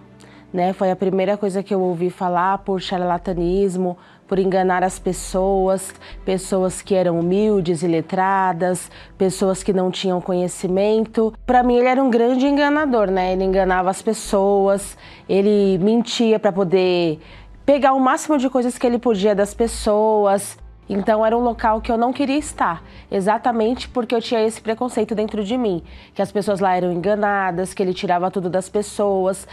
[0.52, 0.72] Né?
[0.72, 6.83] Foi a primeira coisa que eu ouvi falar por charlatanismo, por enganar as pessoas, pessoas
[6.83, 11.33] que eram humildes e letradas, pessoas que não tinham conhecimento.
[11.46, 13.33] Para mim ele era um grande enganador, né?
[13.33, 14.96] Ele enganava as pessoas,
[15.28, 17.18] ele mentia para poder
[17.64, 20.59] pegar o máximo de coisas que ele podia das pessoas.
[20.88, 25.14] Então era um local que eu não queria estar, exatamente porque eu tinha esse preconceito
[25.14, 25.83] dentro de mim,
[26.14, 29.46] que as pessoas lá eram enganadas, que ele tirava tudo das pessoas.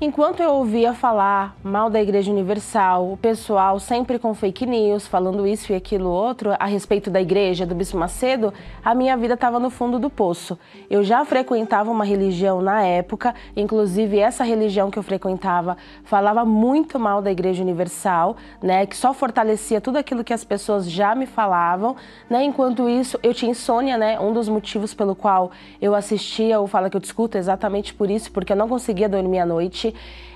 [0.00, 5.44] Enquanto eu ouvia falar mal da Igreja Universal, o pessoal sempre com fake news, falando
[5.44, 9.58] isso e aquilo outro a respeito da igreja, do Bispo Macedo, a minha vida estava
[9.58, 10.56] no fundo do poço.
[10.88, 16.96] Eu já frequentava uma religião na época, inclusive essa religião que eu frequentava falava muito
[16.96, 21.26] mal da Igreja Universal, né, que só fortalecia tudo aquilo que as pessoas já me
[21.26, 21.96] falavam,
[22.30, 22.44] né?
[22.44, 24.20] Enquanto isso, eu tinha insônia, né?
[24.20, 25.50] Um dos motivos pelo qual
[25.82, 29.08] eu assistia ou fala que eu discuto é exatamente por isso, porque eu não conseguia
[29.08, 29.87] dormir à noite.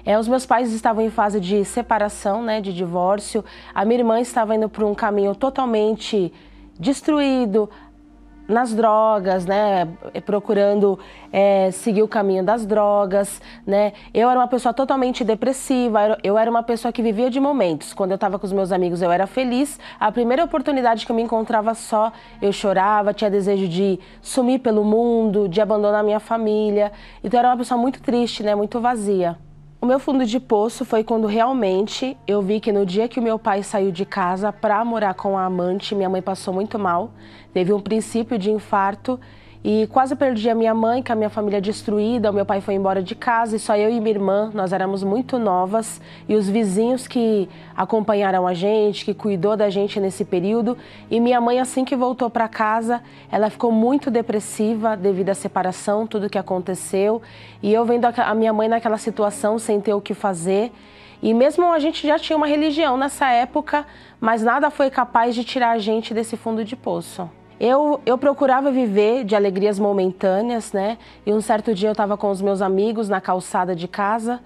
[0.04, 3.44] É, os meus pais estavam em fase de separação, né, de divórcio.
[3.74, 6.32] A minha irmã estava indo por um caminho totalmente
[6.78, 7.70] destruído,
[8.48, 9.88] nas drogas, né,
[10.24, 10.98] procurando
[11.33, 13.92] é, seguir o caminho das drogas, né.
[14.12, 17.92] Eu era uma pessoa totalmente depressiva, eu era uma pessoa que vivia de momentos.
[17.92, 19.78] Quando eu estava com os meus amigos, eu era feliz.
[19.98, 24.85] A primeira oportunidade que eu me encontrava só, eu chorava, tinha desejo de sumir pelo
[24.85, 26.92] mundo, de abandonar minha família.
[27.22, 29.37] Então eu era uma pessoa muito triste, né, muito vazia.
[29.82, 33.22] O meu fundo de poço foi quando realmente eu vi que no dia que o
[33.22, 37.10] meu pai saiu de casa para morar com a amante, minha mãe passou muito mal,
[37.52, 39.18] teve um princípio de infarto
[39.64, 42.75] e quase perdi a minha mãe, com a minha família destruída, o meu pai foi
[42.75, 46.48] embora de casa e só eu e minha irmã, nós éramos muito novas e os
[46.48, 50.77] vizinhos que acompanharam a gente, que cuidou da gente nesse período.
[51.09, 56.09] E minha mãe assim que voltou para casa, ela ficou muito depressiva devido à separação,
[56.09, 57.22] tudo que aconteceu.
[57.62, 60.72] E eu vendo a minha mãe naquela situação sem ter o que fazer,
[61.22, 63.87] e mesmo a gente já tinha uma religião nessa época,
[64.20, 67.31] mas nada foi capaz de tirar a gente desse fundo de poço.
[67.60, 70.98] Eu, eu procurava viver de alegrias momentâneas, né?
[71.24, 74.40] E um certo dia eu estava com os meus amigos na calçada de casa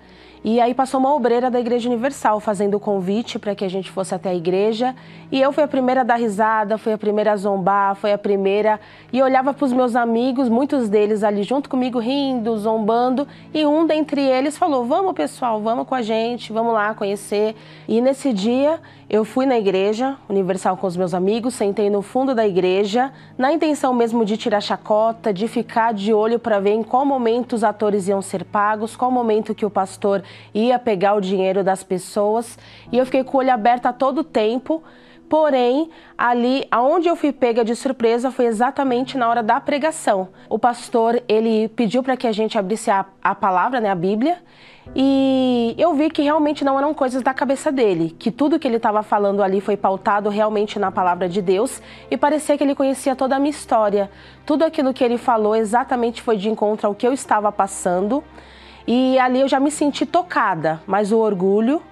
[0.49, 3.91] e aí passou uma obreira da Igreja Universal fazendo o convite para que a gente
[3.91, 4.95] fosse até a igreja.
[5.33, 8.17] E eu fui a primeira a dar risada, fui a primeira a zombar, fui a
[8.17, 8.79] primeira.
[9.13, 13.27] E olhava para os meus amigos, muitos deles ali junto comigo, rindo, zombando.
[13.53, 17.57] E um dentre eles falou: Vamos, pessoal, vamos com a gente, vamos lá conhecer.
[17.89, 22.35] E nesse dia eu fui na igreja Universal com os meus amigos, sentei no fundo
[22.35, 26.83] da igreja, na intenção mesmo de tirar chacota, de ficar de olho para ver em
[26.83, 31.21] qual momento os atores iam ser pagos, qual momento que o pastor ia pegar o
[31.21, 32.59] dinheiro das pessoas
[32.91, 34.83] e eu fiquei com o olho aberto a todo tempo.
[35.29, 40.29] Porém, ali aonde eu fui pega de surpresa foi exatamente na hora da pregação.
[40.49, 44.39] O pastor, ele pediu para que a gente abrisse a, a palavra, né, a Bíblia,
[44.95, 48.77] e eu vi que realmente não eram coisas da cabeça dele, que tudo que ele
[48.77, 53.17] estava falando ali foi pautado realmente na palavra de Deus e parecia que ele conhecia
[53.17, 54.11] toda a minha história.
[54.45, 58.23] Tudo aquilo que ele falou exatamente foi de encontro ao que eu estava passando.
[58.87, 61.83] E ali eu já me senti tocada, mas o orgulho,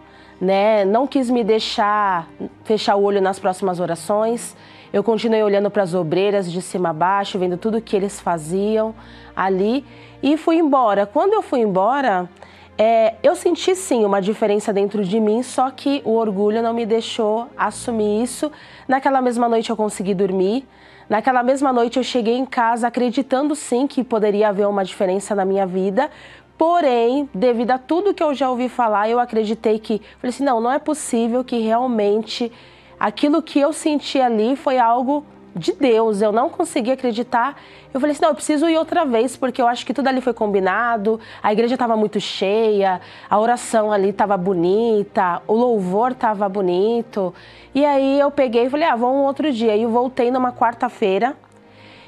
[0.45, 2.29] né, não quis me deixar
[2.63, 4.55] fechar o olho nas próximas orações.
[4.93, 8.95] Eu continuei olhando para as obreiras de cima a baixo, vendo tudo que eles faziam
[9.35, 9.85] ali
[10.23, 11.05] e fui embora.
[11.07, 12.29] Quando eu fui embora,
[12.79, 16.87] é, eu senti sim uma diferença dentro de mim, só que o orgulho não me
[16.87, 18.53] deixou assumir isso.
[18.87, 20.65] Naquela mesma noite eu consegui dormir.
[21.09, 25.45] Naquela mesma noite eu cheguei em casa acreditando sim que poderia haver uma diferença na
[25.45, 26.11] minha vida,
[26.57, 30.01] Porém, devido a tudo que eu já ouvi falar, eu acreditei que.
[30.19, 32.51] Falei assim: não, não é possível que realmente
[32.99, 36.23] aquilo que eu senti ali foi algo de Deus.
[36.23, 37.61] Eu não consegui acreditar.
[37.93, 40.21] Eu falei assim: não, eu preciso ir outra vez, porque eu acho que tudo ali
[40.21, 41.19] foi combinado.
[41.43, 47.35] A igreja estava muito cheia, a oração ali estava bonita, o louvor estava bonito.
[47.75, 49.77] E aí eu peguei e falei: ah, vamos um outro dia.
[49.77, 51.37] E eu voltei numa quarta-feira.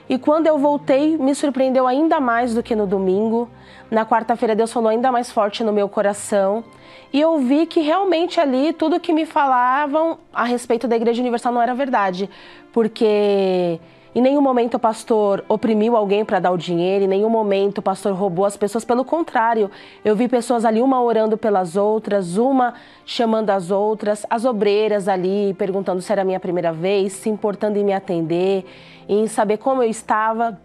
[0.08, 3.50] E quando eu voltei, me surpreendeu ainda mais do que no domingo.
[3.90, 6.64] Na quarta-feira, Deus falou ainda mais forte no meu coração.
[7.12, 11.52] E eu vi que realmente ali tudo que me falavam a respeito da Igreja Universal
[11.52, 12.28] não era verdade.
[12.72, 13.78] Porque
[14.16, 17.82] em nenhum momento o pastor oprimiu alguém para dar o dinheiro, em nenhum momento o
[17.82, 18.84] pastor roubou as pessoas.
[18.84, 19.70] Pelo contrário,
[20.04, 22.74] eu vi pessoas ali, uma orando pelas outras, uma
[23.04, 27.78] chamando as outras, as obreiras ali perguntando se era a minha primeira vez, se importando
[27.78, 28.64] em me atender,
[29.08, 30.58] em saber como eu estava.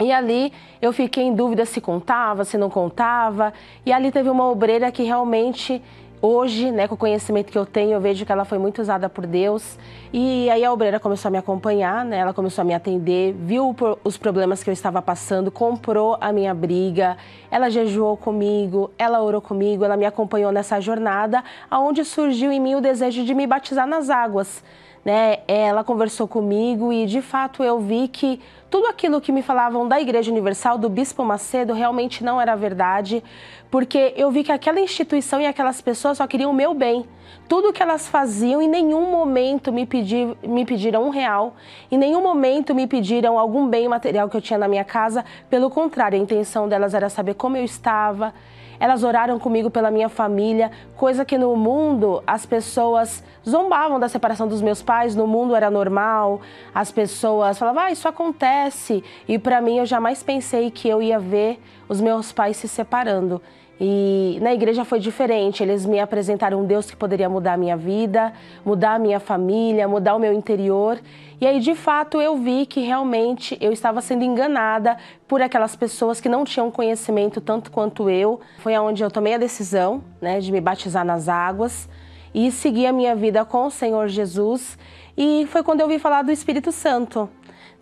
[0.00, 3.52] E ali eu fiquei em dúvida se contava, se não contava.
[3.84, 5.82] E ali teve uma obreira que realmente
[6.22, 9.08] hoje, né, com o conhecimento que eu tenho, eu vejo que ela foi muito usada
[9.08, 9.78] por Deus.
[10.12, 12.18] E aí a obreira começou a me acompanhar, né?
[12.18, 13.74] Ela começou a me atender, viu
[14.04, 17.16] os problemas que eu estava passando, comprou a minha briga,
[17.50, 22.74] ela jejuou comigo, ela orou comigo, ela me acompanhou nessa jornada, aonde surgiu em mim
[22.74, 24.62] o desejo de me batizar nas águas
[25.04, 25.38] né?
[25.48, 28.40] Ela conversou comigo e de fato eu vi que
[28.70, 33.22] tudo aquilo que me falavam da Igreja Universal, do Bispo Macedo, realmente não era verdade,
[33.68, 37.04] porque eu vi que aquela instituição e aquelas pessoas só queriam o meu bem.
[37.48, 41.56] Tudo que elas faziam, em nenhum momento me, pedir, me pediram um real,
[41.90, 45.24] em nenhum momento me pediram algum bem material que eu tinha na minha casa.
[45.48, 48.32] Pelo contrário, a intenção delas era saber como eu estava,
[48.80, 54.48] elas oraram comigo pela minha família, coisa que no mundo as pessoas zombavam da separação
[54.48, 56.40] dos meus pais, no mundo era normal,
[56.74, 59.04] as pessoas falavam, ah, isso acontece.
[59.28, 63.40] E para mim eu jamais pensei que eu ia ver os meus pais se separando.
[63.82, 65.62] E na igreja foi diferente.
[65.62, 68.30] Eles me apresentaram um Deus que poderia mudar a minha vida,
[68.62, 71.00] mudar a minha família, mudar o meu interior.
[71.40, 76.20] E aí, de fato, eu vi que realmente eu estava sendo enganada por aquelas pessoas
[76.20, 78.40] que não tinham conhecimento tanto quanto eu.
[78.58, 81.88] Foi aonde eu tomei a decisão, né, de me batizar nas águas
[82.34, 84.76] e seguir a minha vida com o Senhor Jesus.
[85.16, 87.28] E foi quando eu vi falar do Espírito Santo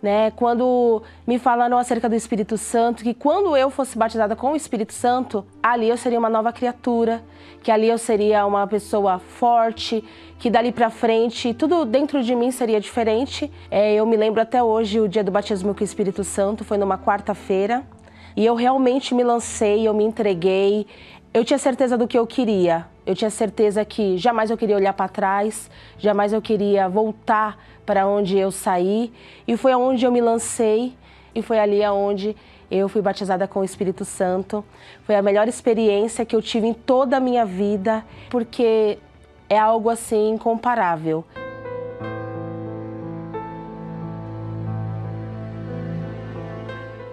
[0.01, 0.31] né?
[0.31, 4.93] Quando me falaram acerca do Espírito Santo, que quando eu fosse batizada com o Espírito
[4.93, 7.21] Santo, ali eu seria uma nova criatura,
[7.61, 10.03] que ali eu seria uma pessoa forte,
[10.37, 13.51] que dali para frente tudo dentro de mim seria diferente.
[13.69, 16.77] É, eu me lembro até hoje o dia do batismo com o Espírito Santo foi
[16.77, 17.83] numa quarta-feira
[18.35, 20.87] e eu realmente me lancei, eu me entreguei.
[21.31, 22.87] Eu tinha certeza do que eu queria.
[23.05, 28.07] Eu tinha certeza que jamais eu queria olhar para trás, jamais eu queria voltar para
[28.07, 29.11] onde eu saí
[29.47, 30.93] e foi aonde eu me lancei
[31.33, 32.35] e foi ali aonde
[32.69, 34.65] eu fui batizada com o Espírito Santo.
[35.03, 38.97] Foi a melhor experiência que eu tive em toda a minha vida, porque
[39.47, 41.23] é algo assim incomparável.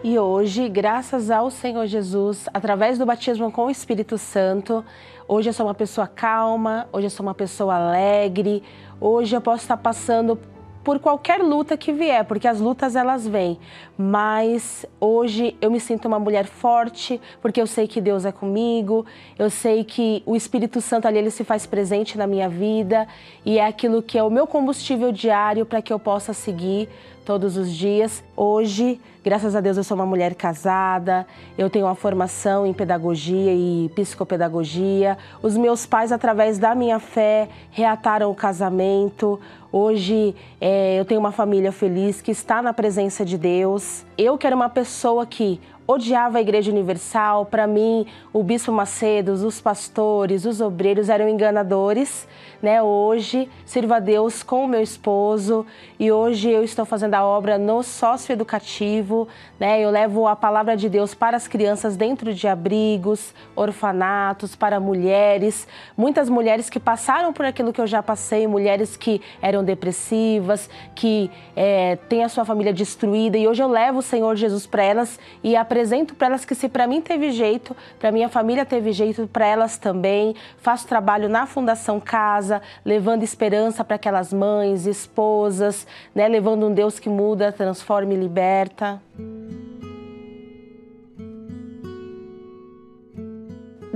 [0.09, 4.85] E hoje, graças ao Senhor Jesus, através do batismo com o Espírito Santo,
[5.27, 8.63] hoje eu sou uma pessoa calma, hoje eu sou uma pessoa alegre,
[9.01, 10.39] hoje eu posso estar passando
[10.85, 13.59] por qualquer luta que vier, porque as lutas elas vêm.
[13.99, 19.05] Mas hoje eu me sinto uma mulher forte, porque eu sei que Deus é comigo,
[19.37, 23.09] eu sei que o Espírito Santo ali ele se faz presente na minha vida
[23.45, 26.89] e é aquilo que é o meu combustível diário para que eu possa seguir
[27.27, 28.23] todos os dias.
[28.37, 31.27] Hoje, graças a Deus, eu sou uma mulher casada,
[31.59, 35.19] eu tenho uma formação em pedagogia e psicopedagogia.
[35.43, 39.41] Os meus pais, através da minha fé, reataram o casamento.
[39.73, 44.07] Hoje é, eu tenho uma família feliz que está na presença de Deus.
[44.17, 47.47] Eu quero uma pessoa que odiava a Igreja Universal.
[47.47, 52.27] Para mim, o Bispo Macedo, os pastores, os obreiros eram enganadores.
[52.61, 52.83] Né?
[52.83, 55.65] Hoje, sirvo a Deus com o meu esposo
[56.01, 59.29] e hoje eu estou fazendo a obra no sócio educativo.
[59.61, 59.81] Né?
[59.81, 65.69] Eu levo a palavra de Deus para as crianças dentro de abrigos, orfanatos, para mulheres.
[65.97, 71.31] Muitas mulheres que passaram por aquilo que eu já passei, mulheres que eram depressivas, que
[71.55, 73.37] é, têm a sua família destruída.
[73.39, 76.55] E hoje eu levo o Senhor Jesus para elas e apresento apresento para elas que
[76.55, 80.35] se para mim teve jeito, para minha família teve jeito, para elas também.
[80.57, 86.99] Faço trabalho na Fundação Casa, levando esperança para aquelas mães, esposas, né, levando um Deus
[86.99, 89.03] que muda, transforma e liberta.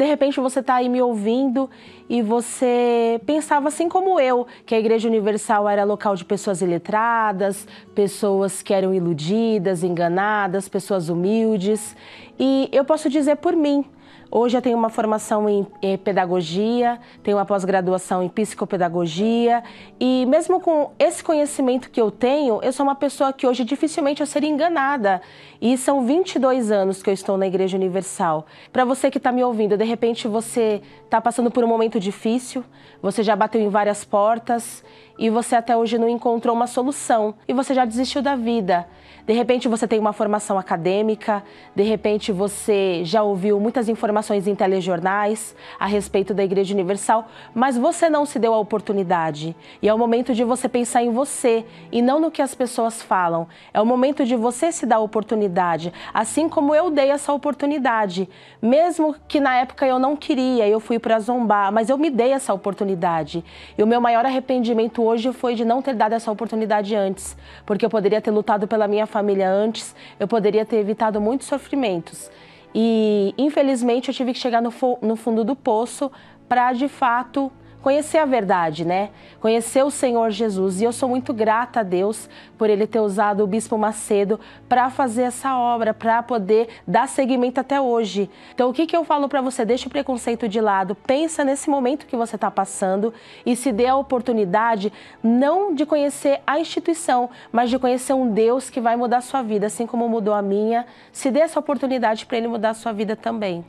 [0.01, 1.69] De repente você está aí me ouvindo
[2.09, 7.69] e você pensava assim como eu, que a Igreja Universal era local de pessoas iletradas,
[7.95, 11.95] pessoas que eram iludidas, enganadas, pessoas humildes.
[12.39, 13.85] E eu posso dizer por mim,
[14.33, 19.61] Hoje eu tenho uma formação em, em pedagogia, tenho uma pós-graduação em psicopedagogia
[19.99, 24.21] e mesmo com esse conhecimento que eu tenho, eu sou uma pessoa que hoje dificilmente
[24.21, 25.21] eu seria enganada.
[25.61, 28.47] E são 22 anos que eu estou na Igreja Universal.
[28.73, 30.81] Para você que está me ouvindo, de repente você
[31.11, 32.65] está passando por um momento difícil,
[33.03, 34.85] você já bateu em várias portas
[35.19, 38.87] e você até hoje não encontrou uma solução e você já desistiu da vida.
[39.27, 41.43] De repente você tem uma formação acadêmica,
[41.75, 47.77] de repente você já ouviu muitas informações em telejornais a respeito da Igreja Universal, mas
[47.77, 49.55] você não se deu a oportunidade.
[49.83, 53.03] E é o momento de você pensar em você e não no que as pessoas
[53.03, 53.47] falam.
[53.73, 58.29] É o momento de você se dar a oportunidade, assim como eu dei essa oportunidade.
[58.63, 62.33] Mesmo que na época eu não queria, eu fui para zombar, mas eu me dei
[62.33, 63.45] essa oportunidade.
[63.77, 67.37] E o meu maior arrependimento hoje foi de não ter dado essa oportunidade antes,
[67.67, 72.31] porque eu poderia ter lutado pela minha família antes, eu poderia ter evitado muitos sofrimentos.
[72.75, 74.73] E infelizmente eu tive que chegar no,
[75.03, 76.11] no fundo do poço
[76.49, 77.51] para de fato
[77.83, 79.11] conhecer a verdade, né?
[79.41, 80.81] Conhecer o Senhor Jesus.
[80.81, 82.29] E eu sou muito grata a Deus
[82.59, 87.61] por ele ter usado o Bispo Macedo para fazer essa obra, para poder dar seguimento
[87.61, 88.31] até hoje.
[88.55, 89.65] Então, o que, que eu falo para você?
[89.65, 93.13] Deixa o preconceito de lado, pensa nesse momento que você está passando
[93.45, 98.71] e se dê a oportunidade não de conhecer a instituição, mas de conhecer um Deus
[98.71, 100.87] que vai mudar a sua vida, assim como mudou a minha.
[101.13, 103.65] Se dê essa oportunidade para ele mudar a sua vida também.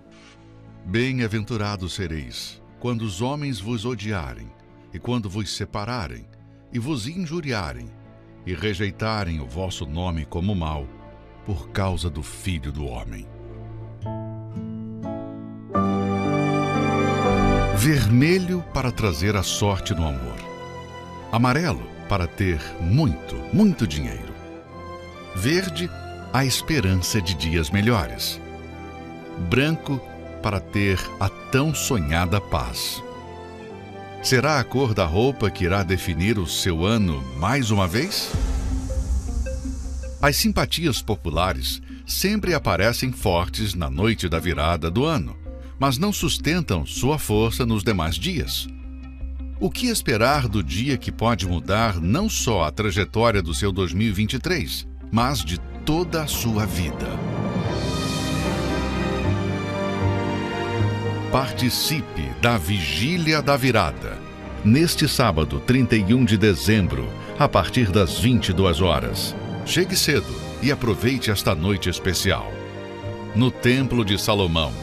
[0.83, 4.51] Bem-aventurados sereis quando os homens vos odiarem,
[4.91, 6.25] e quando vos separarem,
[6.73, 7.85] e vos injuriarem,
[8.43, 10.87] e rejeitarem o vosso nome como mal,
[11.45, 13.27] por causa do Filho do Homem.
[17.77, 20.37] Vermelho para trazer a sorte no amor.
[21.31, 24.33] Amarelo para ter muito, muito dinheiro.
[25.35, 25.87] Verde,
[26.33, 28.41] a esperança de dias melhores.
[29.49, 30.01] Branco,
[30.41, 33.01] para ter a tão sonhada paz?
[34.23, 38.31] Será a cor da roupa que irá definir o seu ano mais uma vez?
[40.21, 45.35] As simpatias populares sempre aparecem fortes na noite da virada do ano,
[45.79, 48.67] mas não sustentam sua força nos demais dias.
[49.59, 54.87] O que esperar do dia que pode mudar não só a trajetória do seu 2023,
[55.11, 57.07] mas de toda a sua vida?
[61.31, 64.17] Participe da Vigília da Virada.
[64.65, 67.07] Neste sábado, 31 de dezembro,
[67.39, 69.33] a partir das 22 horas.
[69.65, 72.51] Chegue cedo e aproveite esta noite especial.
[73.33, 74.73] No Templo de Salomão,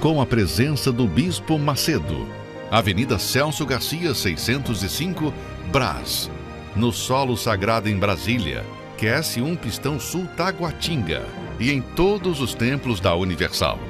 [0.00, 2.28] com a presença do Bispo Macedo,
[2.70, 5.34] Avenida Celso Garcia, 605,
[5.72, 6.30] Brás.
[6.76, 8.64] No Solo Sagrado em Brasília,
[8.96, 11.26] QS1 Pistão Sul Taguatinga
[11.58, 13.80] e em todos os templos da Universal.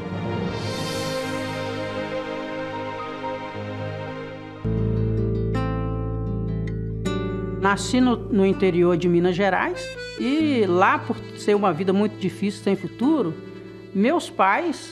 [7.69, 9.87] Nasci no, no, interior de Minas Gerais
[10.19, 13.35] e lá, por ser uma vida muito difícil, sem futuro,
[13.95, 14.91] meus pais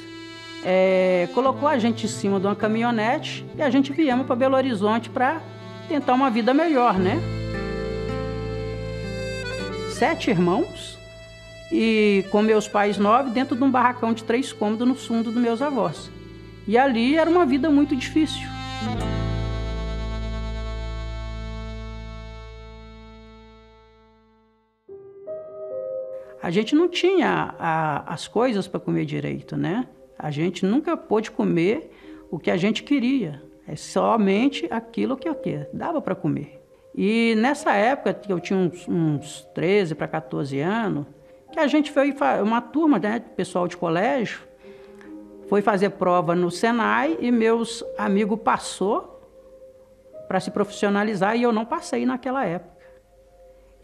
[0.63, 4.57] é, colocou a gente em cima de uma caminhonete e a gente viemos para Belo
[4.57, 5.41] Horizonte para
[5.89, 7.19] tentar uma vida melhor, né?
[9.95, 10.99] Sete irmãos
[11.73, 15.41] e com meus pais nove dentro de um barracão de três cômodos no fundo dos
[15.41, 16.11] meus avós.
[16.69, 18.47] E ali era uma vida muito difícil.
[26.47, 29.89] A gente não tinha a, as coisas para comer direito, né?
[30.17, 31.91] A gente nunca pôde comer
[32.31, 33.43] o que a gente queria.
[33.67, 35.29] É somente aquilo que
[35.73, 36.63] dava para comer.
[36.95, 41.07] E nessa época, que eu tinha uns, uns 13 para 14 anos,
[41.51, 44.39] que a gente foi, uma turma, né, pessoal de colégio,
[45.49, 49.21] foi fazer prova no Senai e meus amigos passou
[50.29, 52.76] para se profissionalizar e eu não passei naquela época.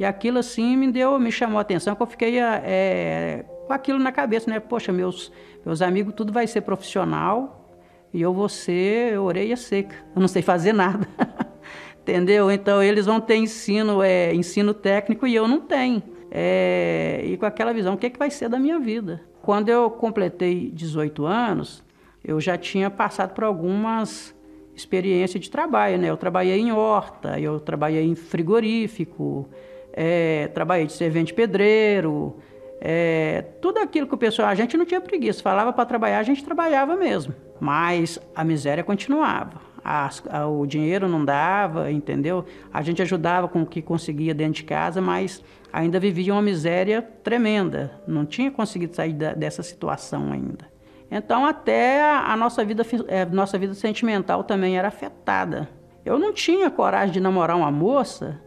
[0.02, 4.00] E aquilo assim me deu, me chamou a atenção, que eu fiquei é, com aquilo
[4.00, 4.58] na cabeça, né?
[4.58, 5.30] Poxa, meus,
[5.64, 7.72] meus amigos, tudo vai ser profissional
[8.12, 9.94] e eu vou ser orelha seca.
[10.12, 11.06] Eu não sei fazer nada.
[12.02, 12.50] Entendeu?
[12.50, 16.02] Então eles vão ter ensino, é, ensino técnico e eu não tenho.
[16.32, 19.22] É, e com aquela visão, o que, é que vai ser da minha vida?
[19.40, 21.84] Quando eu completei 18 anos,
[22.24, 24.34] eu já tinha passado por algumas
[24.74, 26.10] experiências de trabalho, né?
[26.10, 29.48] Eu trabalhei em horta, eu trabalhei em frigorífico,
[29.92, 32.36] é, trabalhei de servente pedreiro,
[32.80, 36.22] é, tudo aquilo que o pessoal, a gente não tinha preguiça, falava para trabalhar, a
[36.24, 39.60] gente trabalhava mesmo, mas a miséria continuava.
[39.84, 42.44] As, a, o dinheiro não dava, entendeu?
[42.72, 47.02] A gente ajudava com o que conseguia dentro de casa, mas ainda vivia uma miséria
[47.02, 48.00] tremenda.
[48.06, 50.70] Não tinha conseguido sair da, dessa situação ainda.
[51.10, 55.68] Então, até a, a nossa, vida, é, nossa vida sentimental também era afetada.
[56.04, 58.40] Eu não tinha coragem de namorar uma moça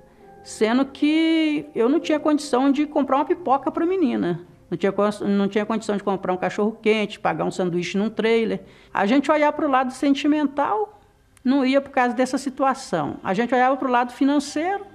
[0.46, 4.42] sendo que eu não tinha condição de comprar uma pipoca para a menina.
[4.70, 4.94] Não tinha,
[5.28, 8.62] não tinha condição de comprar um cachorro quente, pagar um sanduíche num trailer.
[8.94, 11.02] A gente olhar para o lado sentimental,
[11.44, 13.18] não ia por causa dessa situação.
[13.24, 14.86] A gente olhava para o lado financeiro,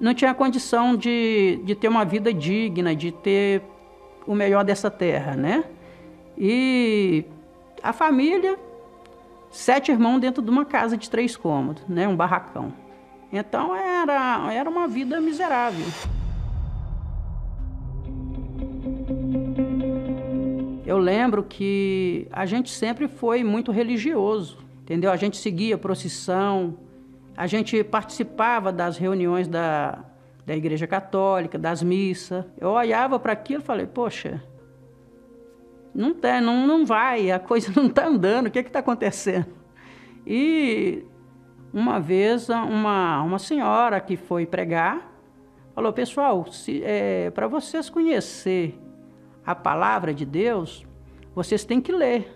[0.00, 3.62] não tinha condição de, de ter uma vida digna, de ter
[4.26, 5.64] o melhor dessa terra, né?
[6.36, 7.26] E
[7.82, 8.58] a família,
[9.50, 12.08] sete irmãos dentro de uma casa de três cômodos, né?
[12.08, 12.72] Um barracão.
[13.32, 15.84] Então era, era uma vida miserável.
[20.86, 25.12] Eu lembro que a gente sempre foi muito religioso, entendeu?
[25.12, 26.78] A gente seguia procissão,
[27.36, 30.02] a gente participava das reuniões da,
[30.46, 32.42] da Igreja Católica, das missas.
[32.58, 34.42] Eu olhava para aquilo e falei, poxa,
[35.94, 39.46] não, tem, não, não vai, a coisa não está andando, o que está acontecendo?
[40.26, 41.04] E
[41.72, 45.12] uma vez, uma, uma senhora que foi pregar
[45.74, 46.44] falou: Pessoal,
[46.82, 48.78] é, para vocês conhecer
[49.46, 50.86] a palavra de Deus,
[51.34, 52.34] vocês têm que ler.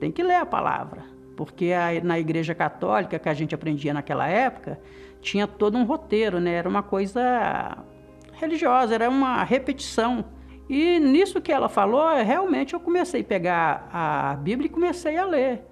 [0.00, 1.04] Tem que ler a palavra.
[1.36, 4.80] Porque a, na igreja católica que a gente aprendia naquela época,
[5.20, 6.52] tinha todo um roteiro, né?
[6.54, 7.78] Era uma coisa
[8.32, 10.24] religiosa, era uma repetição.
[10.68, 15.24] E nisso que ela falou, realmente eu comecei a pegar a Bíblia e comecei a
[15.24, 15.64] ler.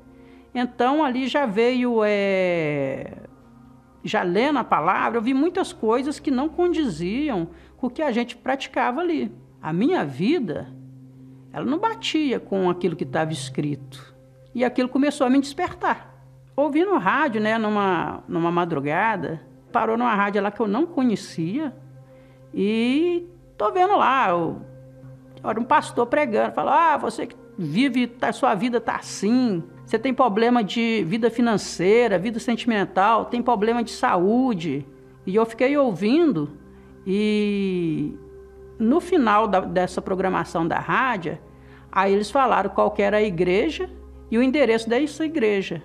[0.55, 3.19] Então ali já veio, é,
[4.03, 8.13] já lendo a palavra, eu vi muitas coisas que não condiziam com o que a
[8.13, 9.33] gente praticava ali.
[9.63, 10.75] A minha vida,
[11.53, 14.15] ela não batia com aquilo que estava escrito.
[14.55, 16.25] E aquilo começou a me despertar.
[16.57, 19.41] Ouvindo rádio, né, numa, numa madrugada,
[19.73, 21.73] parou numa rádio lá que eu não conhecia
[22.53, 23.27] e
[23.57, 24.61] tô vendo lá, eu,
[25.45, 29.63] era um pastor pregando, falou, ah, você que vive, tá, sua vida está assim.
[29.91, 34.87] Você tem problema de vida financeira, vida sentimental, tem problema de saúde.
[35.27, 36.49] E eu fiquei ouvindo
[37.05, 38.15] e
[38.79, 41.41] no final da, dessa programação da rádio,
[41.91, 43.91] aí eles falaram qual era a igreja
[44.31, 45.83] e o endereço dessa igreja.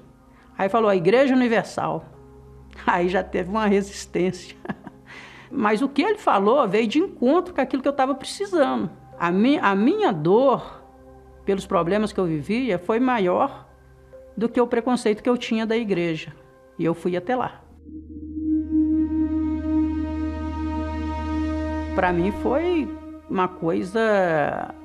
[0.56, 2.06] Aí falou a Igreja Universal.
[2.86, 4.56] Aí já teve uma resistência.
[5.50, 8.88] Mas o que ele falou veio de encontro com aquilo que eu estava precisando.
[9.18, 10.84] A, mi a minha dor,
[11.44, 13.65] pelos problemas que eu vivia, foi maior
[14.36, 16.34] do que o preconceito que eu tinha da igreja.
[16.78, 17.62] E eu fui até lá.
[21.96, 22.88] Para mim foi
[23.30, 24.76] uma coisa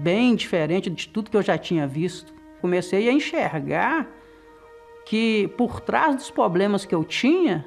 [0.00, 2.32] bem diferente de tudo que eu já tinha visto.
[2.60, 4.08] Comecei a enxergar
[5.04, 7.66] que por trás dos problemas que eu tinha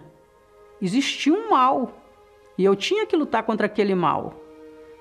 [0.81, 1.91] existia um mal
[2.57, 4.33] e eu tinha que lutar contra aquele mal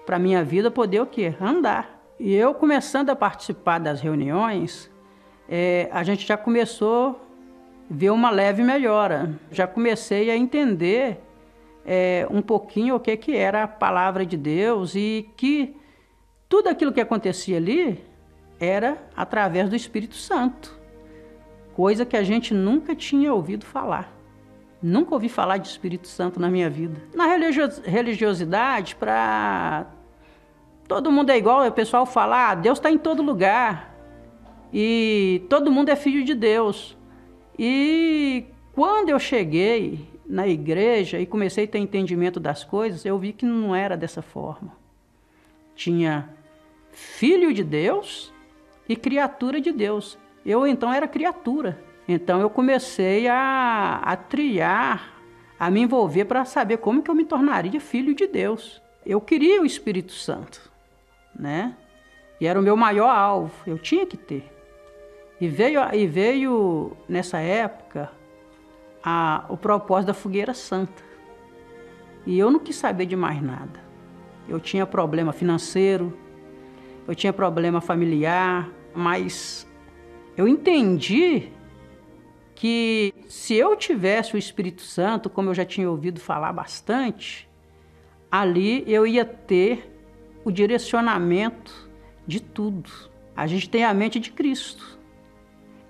[0.04, 1.34] para minha vida poder o quê?
[1.40, 2.04] Andar.
[2.18, 4.90] E eu começando a participar das reuniões,
[5.48, 7.14] é, a gente já começou a
[7.90, 9.38] ver uma leve melhora.
[9.50, 11.20] Já comecei a entender
[11.84, 15.76] é, um pouquinho o que, que era a palavra de Deus e que
[16.48, 18.02] tudo aquilo que acontecia ali
[18.58, 20.78] era através do Espírito Santo,
[21.74, 24.12] coisa que a gente nunca tinha ouvido falar.
[24.80, 27.00] Nunca ouvi falar de Espírito Santo na minha vida.
[27.14, 29.86] Na religiosidade, para
[30.86, 33.93] todo mundo é igual, o pessoal fala, ah, Deus está em todo lugar
[34.76, 36.96] e todo mundo é filho de Deus.
[37.56, 43.32] E quando eu cheguei na igreja e comecei a ter entendimento das coisas, eu vi
[43.32, 44.72] que não era dessa forma.
[45.76, 46.28] Tinha
[46.90, 48.34] filho de Deus
[48.88, 50.18] e criatura de Deus.
[50.44, 51.80] Eu então era criatura.
[52.08, 55.14] Então eu comecei a, a triar,
[55.56, 58.82] a me envolver para saber como que eu me tornaria filho de Deus.
[59.06, 60.68] Eu queria o Espírito Santo,
[61.38, 61.76] né?
[62.40, 64.53] E era o meu maior alvo, eu tinha que ter.
[65.44, 68.10] E veio, e veio nessa época
[69.02, 71.02] a, o propósito da fogueira santa.
[72.24, 73.78] E eu não quis saber de mais nada.
[74.48, 76.16] Eu tinha problema financeiro,
[77.06, 79.70] eu tinha problema familiar, mas
[80.34, 81.52] eu entendi
[82.54, 87.46] que se eu tivesse o Espírito Santo, como eu já tinha ouvido falar bastante,
[88.30, 89.94] ali eu ia ter
[90.42, 91.90] o direcionamento
[92.26, 92.90] de tudo.
[93.36, 95.03] A gente tem a mente de Cristo.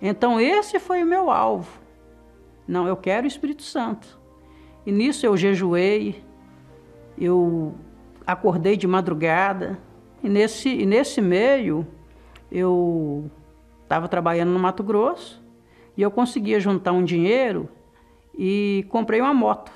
[0.07, 1.81] Então esse foi o meu alvo.
[2.69, 4.21] Não, eu quero o Espírito Santo.
[4.85, 6.23] E nisso eu jejuei,
[7.19, 7.75] eu
[8.27, 9.79] acordei de madrugada,
[10.23, 11.87] e nesse, e nesse meio
[12.53, 13.31] eu
[13.83, 15.43] estava trabalhando no Mato Grosso,
[15.97, 17.67] e eu conseguia juntar um dinheiro
[18.37, 19.73] e comprei uma moto.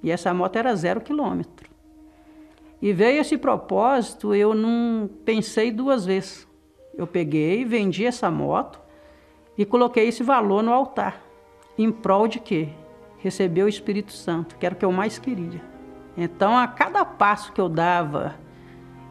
[0.00, 1.68] E essa moto era zero quilômetro.
[2.80, 6.46] E veio esse propósito, eu não pensei duas vezes.
[6.94, 8.89] Eu peguei, vendi essa moto
[9.60, 11.20] e coloquei esse valor no altar.
[11.76, 12.70] Em prol de quê?
[13.18, 15.60] Receber o Espírito Santo, que era o que eu mais queria.
[16.16, 18.36] Então, a cada passo que eu dava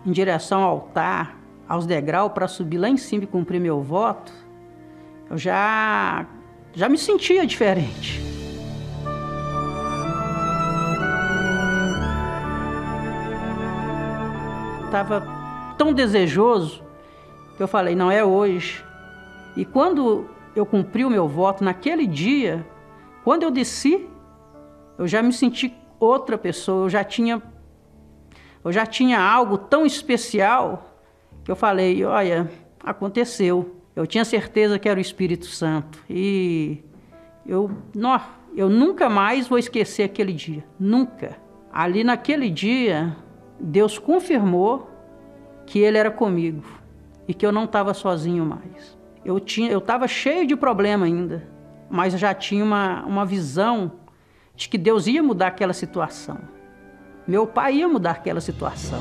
[0.04, 1.38] em direção ao altar,
[1.68, 4.34] aos degraus para subir lá em cima e cumprir meu voto,
[5.30, 6.26] eu já,
[6.74, 8.20] já me sentia diferente.
[14.86, 15.22] Estava
[15.78, 16.84] tão desejoso
[17.56, 18.84] que eu falei: não é hoje.
[19.56, 22.66] E quando eu cumpri o meu voto, naquele dia,
[23.24, 24.08] quando eu desci,
[24.98, 27.42] eu já me senti outra pessoa, eu já tinha
[28.64, 30.98] eu já tinha algo tão especial
[31.44, 32.52] que eu falei, olha,
[32.84, 33.76] aconteceu.
[33.96, 36.04] Eu tinha certeza que era o Espírito Santo.
[36.10, 36.84] E
[37.46, 38.20] eu, não,
[38.56, 40.64] eu nunca mais vou esquecer aquele dia.
[40.80, 41.38] Nunca.
[41.72, 43.16] Ali naquele dia,
[43.60, 44.90] Deus confirmou
[45.66, 46.64] que Ele era comigo
[47.28, 48.99] e que eu não estava sozinho mais.
[49.30, 51.48] Eu tinha, eu estava cheio de problema ainda,
[51.88, 53.92] mas já tinha uma, uma visão
[54.56, 56.40] de que Deus ia mudar aquela situação.
[57.28, 59.00] Meu pai ia mudar aquela situação.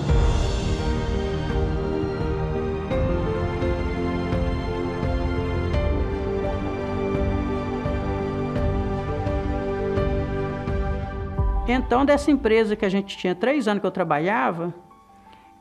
[11.66, 14.74] Então, dessa empresa que a gente tinha três anos que eu trabalhava,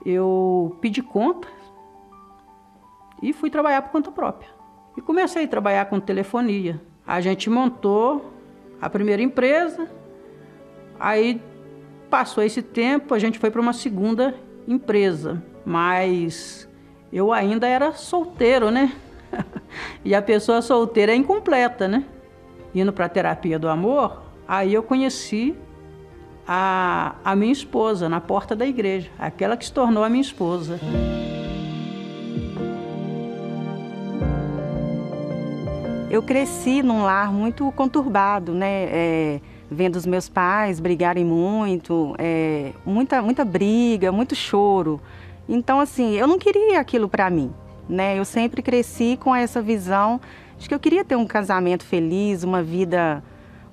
[0.05, 1.47] eu pedi conta
[3.23, 4.56] e fui trabalhar por conta própria.
[4.97, 6.81] E comecei a trabalhar com telefonia.
[7.05, 8.33] A gente montou
[8.81, 9.87] a primeira empresa,
[10.99, 11.39] aí
[12.09, 14.33] passou esse tempo, a gente foi para uma segunda
[14.67, 16.67] empresa, mas
[17.13, 18.91] eu ainda era solteiro, né?
[20.03, 22.03] e a pessoa solteira é incompleta, né?
[22.73, 25.55] Indo para a terapia do amor, aí eu conheci
[26.47, 30.79] a, a minha esposa na porta da igreja, aquela que se tornou a minha esposa.
[36.09, 38.85] Eu cresci num lar muito conturbado, né?
[38.89, 45.01] É, vendo os meus pais brigarem muito, é, muita, muita briga, muito choro.
[45.49, 47.53] Então, assim, eu não queria aquilo para mim,
[47.89, 48.17] né?
[48.17, 50.21] Eu sempre cresci com essa visão
[50.57, 53.21] de que eu queria ter um casamento feliz, uma vida,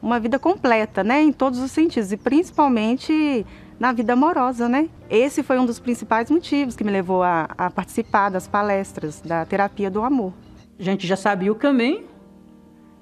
[0.02, 1.22] uma vida completa, né?
[1.22, 3.46] Em todos os sentidos e principalmente
[3.78, 4.88] na vida amorosa, né?
[5.08, 9.44] Esse foi um dos principais motivos que me levou a, a participar das palestras da
[9.44, 10.32] terapia do amor.
[10.78, 12.13] A gente já sabia o caminho,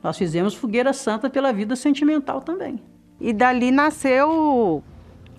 [0.02, 2.82] nós fizemos fogueira santa pela vida sentimental também.
[3.20, 4.82] E dali nasceu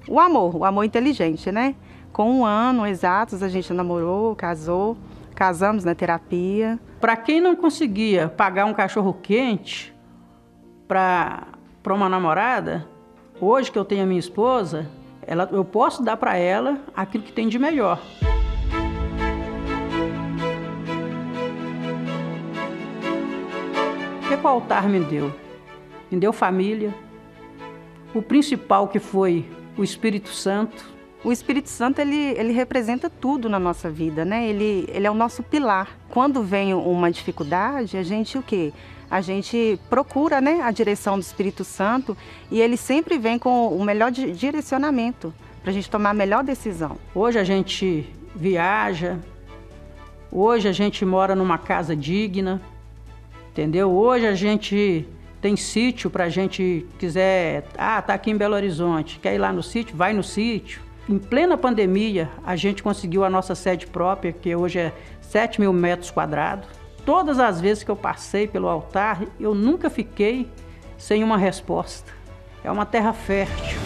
[0.08, 1.76] o amor, o amor inteligente, né?
[2.12, 4.98] Com um ano exatos a gente namorou, casou,
[5.36, 6.80] casamos na terapia.
[7.02, 9.94] Para quem não conseguia pagar um cachorro quente
[10.88, 11.48] para
[11.88, 12.88] uma namorada,
[13.42, 14.88] hoje que eu tenho a minha esposa,
[15.26, 18.00] ela, eu posso dar para ela aquilo que tem de melhor.
[24.38, 25.34] Que o altar me deu?
[26.10, 26.94] Me deu família.
[28.14, 29.46] O principal que foi
[29.78, 30.92] o Espírito Santo.
[31.24, 34.48] O Espírito Santo ele, ele representa tudo na nossa vida, né?
[34.48, 35.98] Ele, ele é o nosso pilar.
[36.10, 38.74] Quando vem uma dificuldade, a gente o quê?
[39.10, 42.18] A gente procura, né, a direção do Espírito Santo
[42.50, 46.98] e ele sempre vem com o melhor direcionamento para a gente tomar a melhor decisão.
[47.14, 49.20] Hoje a gente viaja,
[50.32, 52.60] hoje a gente mora numa casa digna,
[53.54, 53.92] entendeu?
[53.92, 55.08] Hoje a gente
[55.40, 59.54] tem sítio para a gente quiser, ah, tá aqui em Belo Horizonte, quer ir lá
[59.54, 60.82] no sítio, vai no sítio.
[61.08, 65.72] Em plena pandemia, a gente conseguiu a nossa sede própria, que hoje é 7 mil
[65.72, 66.68] metros quadrados.
[67.06, 70.50] Todas as vezes que eu passei pelo altar, eu nunca fiquei
[70.98, 72.12] sem uma resposta.
[72.64, 73.78] É uma terra fértil.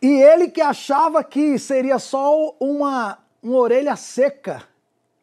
[0.00, 4.62] E ele que achava que seria só uma, uma orelha seca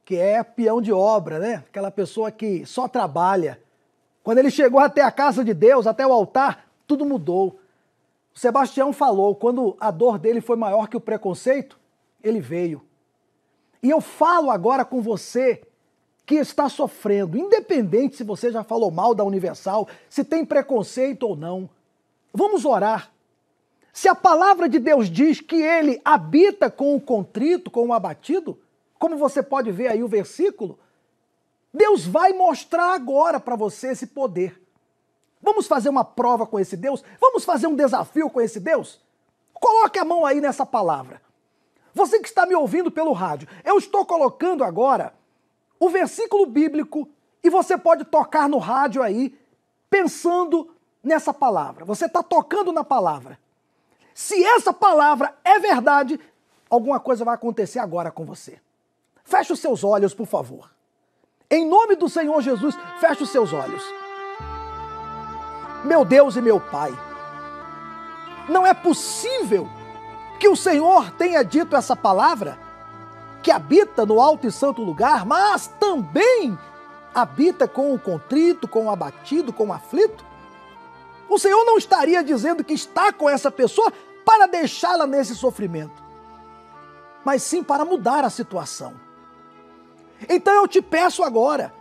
[0.05, 1.63] que é peão de obra, né?
[1.67, 3.59] Aquela pessoa que só trabalha.
[4.23, 7.59] Quando ele chegou até a casa de Deus, até o altar, tudo mudou.
[8.33, 11.79] O Sebastião falou, quando a dor dele foi maior que o preconceito,
[12.23, 12.83] ele veio.
[13.81, 15.61] E eu falo agora com você
[16.23, 21.35] que está sofrendo, independente se você já falou mal da Universal, se tem preconceito ou
[21.35, 21.69] não.
[22.33, 23.11] Vamos orar.
[23.93, 28.59] Se a palavra de Deus diz que ele habita com o contrito, com o abatido,
[29.05, 30.79] como você pode ver aí o versículo,
[31.71, 34.59] Deus vai mostrar agora para você esse poder.
[35.39, 37.03] Vamos fazer uma prova com esse Deus?
[37.21, 38.99] Vamos fazer um desafio com esse Deus?
[39.53, 41.21] Coloque a mão aí nessa palavra.
[41.93, 45.13] Você que está me ouvindo pelo rádio, eu estou colocando agora
[45.79, 47.07] o versículo bíblico
[47.43, 49.37] e você pode tocar no rádio aí,
[49.87, 51.85] pensando nessa palavra.
[51.85, 53.37] Você está tocando na palavra.
[54.15, 56.19] Se essa palavra é verdade,
[56.67, 58.64] alguma coisa vai acontecer agora com você.
[59.25, 60.69] Feche os seus olhos, por favor.
[61.49, 63.83] Em nome do Senhor Jesus, feche os seus olhos.
[65.83, 66.93] Meu Deus e meu Pai,
[68.47, 69.67] não é possível
[70.39, 72.57] que o Senhor tenha dito essa palavra,
[73.41, 76.57] que habita no alto e santo lugar, mas também
[77.13, 80.25] habita com o contrito, com o abatido, com o aflito?
[81.27, 83.91] O Senhor não estaria dizendo que está com essa pessoa
[84.23, 86.03] para deixá-la nesse sofrimento,
[87.23, 89.04] mas sim para mudar a situação.
[90.29, 91.73] Então eu te peço agora,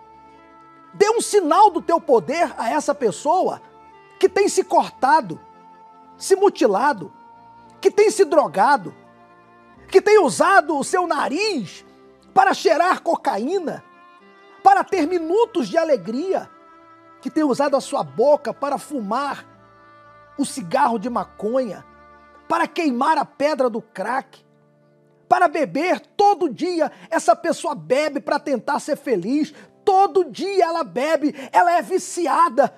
[0.93, 3.61] dê um sinal do teu poder a essa pessoa
[4.19, 5.41] que tem se cortado,
[6.17, 7.13] se mutilado,
[7.81, 8.95] que tem se drogado,
[9.89, 11.85] que tem usado o seu nariz
[12.33, 13.85] para cheirar cocaína,
[14.63, 16.51] para ter minutos de alegria,
[17.21, 19.47] que tem usado a sua boca para fumar
[20.37, 21.85] o cigarro de maconha,
[22.49, 24.44] para queimar a pedra do crack,
[25.35, 26.93] para beber todo dia.
[27.11, 29.53] Essa pessoa bebe para tentar ser feliz.
[29.85, 32.73] Todo dia ela bebe, ela é viciada.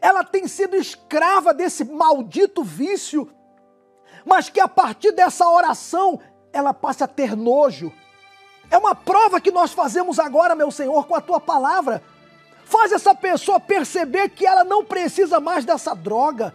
[0.00, 3.30] Ela tem sido escrava desse maldito vício.
[4.24, 6.18] Mas que a partir dessa oração
[6.50, 7.92] ela passe a ter nojo.
[8.70, 12.02] É uma prova que nós fazemos agora, meu Senhor, com a tua palavra.
[12.64, 16.54] Faz essa pessoa perceber que ela não precisa mais dessa droga.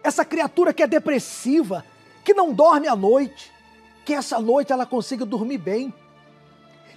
[0.00, 1.84] Essa criatura que é depressiva,
[2.24, 3.55] que não dorme à noite,
[4.06, 5.92] que essa noite ela consiga dormir bem,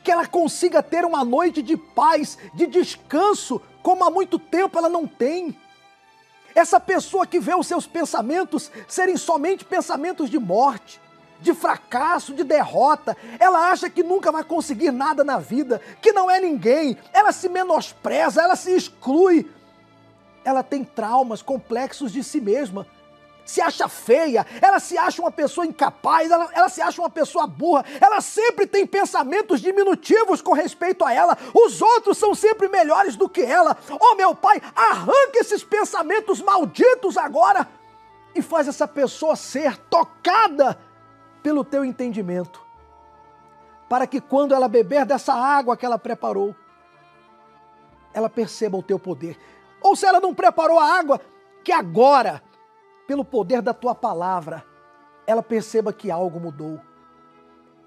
[0.03, 4.87] que ela consiga ter uma noite de paz, de descanso, como há muito tempo ela
[4.87, 5.57] não tem.
[6.53, 11.01] Essa pessoa que vê os seus pensamentos serem somente pensamentos de morte,
[11.41, 16.29] de fracasso, de derrota, ela acha que nunca vai conseguir nada na vida, que não
[16.29, 19.49] é ninguém, ela se menospreza, ela se exclui.
[20.45, 22.85] Ela tem traumas complexos de si mesma
[23.49, 27.47] se acha feia, ela se acha uma pessoa incapaz, ela, ela se acha uma pessoa
[27.47, 33.15] burra, ela sempre tem pensamentos diminutivos com respeito a ela, os outros são sempre melhores
[33.15, 33.75] do que ela.
[33.99, 37.67] Oh meu pai, arranca esses pensamentos malditos agora
[38.35, 40.79] e faz essa pessoa ser tocada
[41.41, 42.61] pelo teu entendimento,
[43.89, 46.55] para que quando ela beber dessa água que ela preparou,
[48.13, 49.39] ela perceba o teu poder.
[49.81, 51.19] Ou se ela não preparou a água,
[51.63, 52.43] que agora
[53.09, 54.63] pelo poder da tua palavra,
[55.25, 56.79] ela perceba que algo mudou.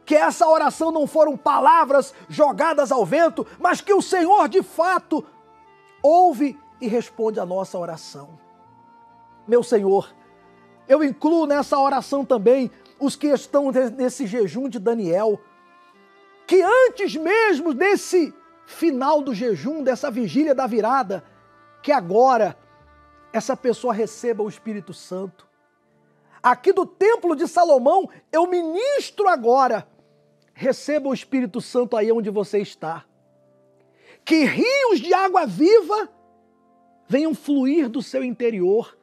[0.04, 5.24] Que essa oração não foram palavras jogadas ao vento, mas que o Senhor de fato
[6.02, 8.36] ouve e responde a nossa oração.
[9.46, 10.12] Meu Senhor,
[10.88, 12.68] eu incluo nessa oração também
[12.98, 15.40] os que estão nesse jejum de Daniel,
[16.48, 18.34] que antes mesmo desse
[18.66, 21.22] final do jejum, dessa vigília da virada,
[21.80, 22.58] que agora
[23.32, 25.48] essa pessoa receba o Espírito Santo.
[26.42, 29.86] Aqui do Templo de Salomão, eu ministro agora.
[30.52, 33.04] Receba o Espírito Santo aí onde você está.
[34.24, 36.08] Que rios de água viva
[37.08, 38.96] venham fluir do seu interior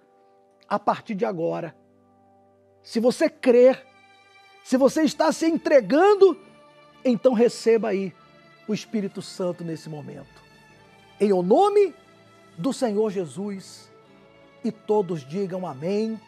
[0.67, 1.75] a partir de agora.
[2.83, 3.85] Se você crer,
[4.63, 6.39] se você está se entregando,
[7.03, 8.13] então receba aí
[8.67, 10.43] o Espírito Santo nesse momento.
[11.19, 11.93] Em o nome
[12.57, 13.88] do Senhor Jesus
[14.63, 16.19] e todos digam amém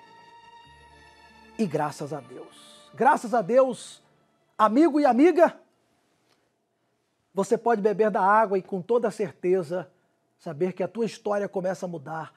[1.57, 2.89] e graças a Deus.
[2.93, 4.01] Graças a Deus,
[4.57, 5.59] amigo e amiga,
[7.34, 9.89] você pode beber da água e com toda certeza
[10.38, 12.34] saber que a tua história começa a mudar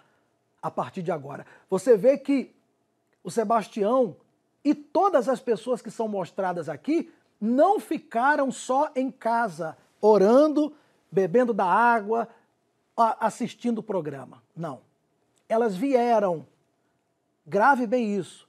[0.62, 1.46] a partir de agora.
[1.68, 2.54] Você vê que
[3.22, 4.16] o Sebastião
[4.64, 10.74] e todas as pessoas que são mostradas aqui não ficaram só em casa, orando,
[11.10, 12.28] bebendo da água,
[12.96, 14.42] assistindo o programa.
[14.56, 14.80] Não
[15.48, 16.46] elas vieram.
[17.46, 18.48] Grave bem isso.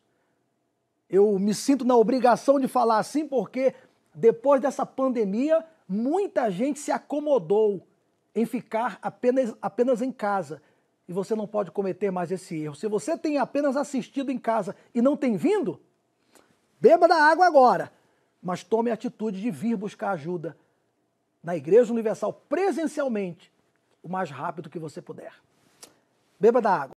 [1.10, 3.74] Eu me sinto na obrigação de falar assim porque
[4.14, 7.86] depois dessa pandemia, muita gente se acomodou
[8.34, 10.62] em ficar apenas, apenas em casa.
[11.08, 12.76] E você não pode cometer mais esse erro.
[12.76, 15.80] Se você tem apenas assistido em casa e não tem vindo,
[16.80, 17.92] beba da água agora,
[18.42, 20.58] mas tome a atitude de vir buscar ajuda
[21.44, 23.54] na Igreja Universal presencialmente
[24.02, 25.34] o mais rápido que você puder.
[26.40, 26.95] Beba da água.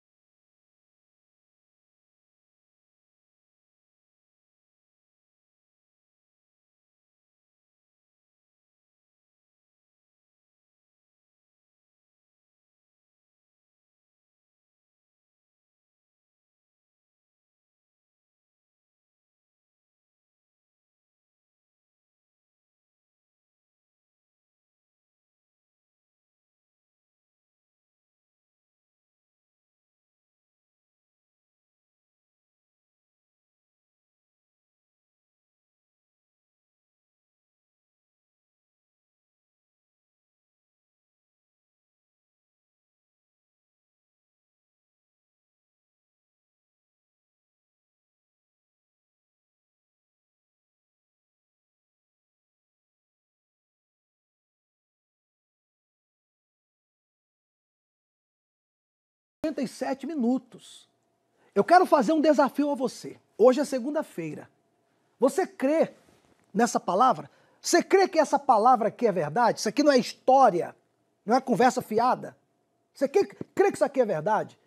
[59.66, 60.88] Sete minutos.
[61.54, 63.18] Eu quero fazer um desafio a você.
[63.38, 64.48] Hoje é segunda-feira.
[65.18, 65.94] Você crê
[66.52, 67.30] nessa palavra?
[67.60, 69.58] Você crê que essa palavra aqui é verdade?
[69.58, 70.76] Isso aqui não é história,
[71.24, 72.36] não é conversa fiada?
[72.92, 73.24] Você crê,
[73.54, 74.58] crê que isso aqui é verdade?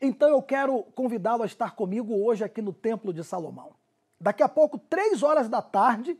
[0.00, 3.72] Então eu quero convidá-lo a estar comigo hoje aqui no Templo de Salomão.
[4.20, 6.18] Daqui a pouco, três horas da tarde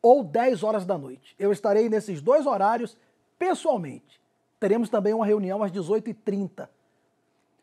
[0.00, 1.34] ou 10 horas da noite.
[1.38, 2.96] Eu estarei nesses dois horários
[3.38, 4.20] pessoalmente.
[4.58, 6.68] Teremos também uma reunião às 18h30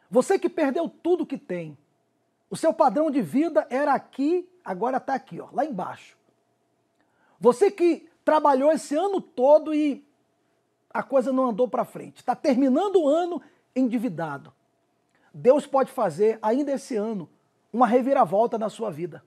[0.09, 1.77] você que perdeu tudo que tem.
[2.49, 6.17] O seu padrão de vida era aqui, agora está aqui, ó, lá embaixo.
[7.39, 10.05] Você que trabalhou esse ano todo e
[10.91, 13.41] a coisa não andou para frente, está terminando o ano
[13.75, 14.51] endividado.
[15.31, 17.29] Deus pode fazer ainda esse ano
[17.71, 19.23] uma reviravolta na sua vida.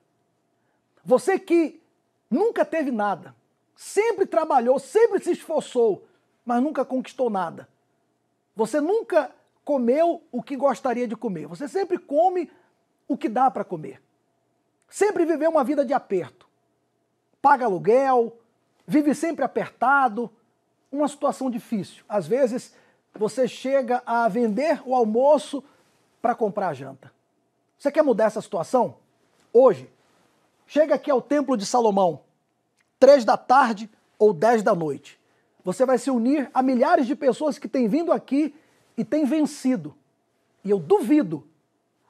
[1.03, 1.81] Você que
[2.29, 3.33] nunca teve nada,
[3.75, 6.05] sempre trabalhou, sempre se esforçou,
[6.45, 7.69] mas nunca conquistou nada.
[8.53, 11.47] Você nunca comeu o que gostaria de comer.
[11.47, 12.51] Você sempre come
[13.07, 14.01] o que dá para comer.
[14.89, 16.47] Sempre viveu uma vida de aperto.
[17.41, 18.37] Paga aluguel,
[18.85, 20.31] vive sempre apertado,
[20.91, 22.03] uma situação difícil.
[22.07, 22.73] Às vezes
[23.15, 25.63] você chega a vender o almoço
[26.21, 27.11] para comprar a janta.
[27.77, 28.95] Você quer mudar essa situação?
[29.51, 29.89] Hoje,
[30.65, 32.21] chega aqui ao Templo de Salomão,
[32.99, 35.19] três da tarde ou dez da noite.
[35.63, 38.55] Você vai se unir a milhares de pessoas que têm vindo aqui
[38.97, 39.95] e tem vencido.
[40.63, 41.45] E eu duvido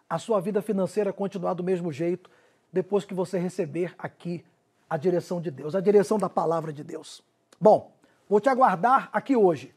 [0.10, 2.30] a sua vida financeira continuar do mesmo jeito
[2.72, 4.44] depois que você receber aqui
[4.90, 7.24] a direção de Deus, a direção da palavra de Deus.
[7.60, 7.92] Bom,
[8.30, 9.74] vou te aguardar aqui hoje.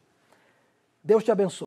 [1.03, 1.66] Deus te abençoe.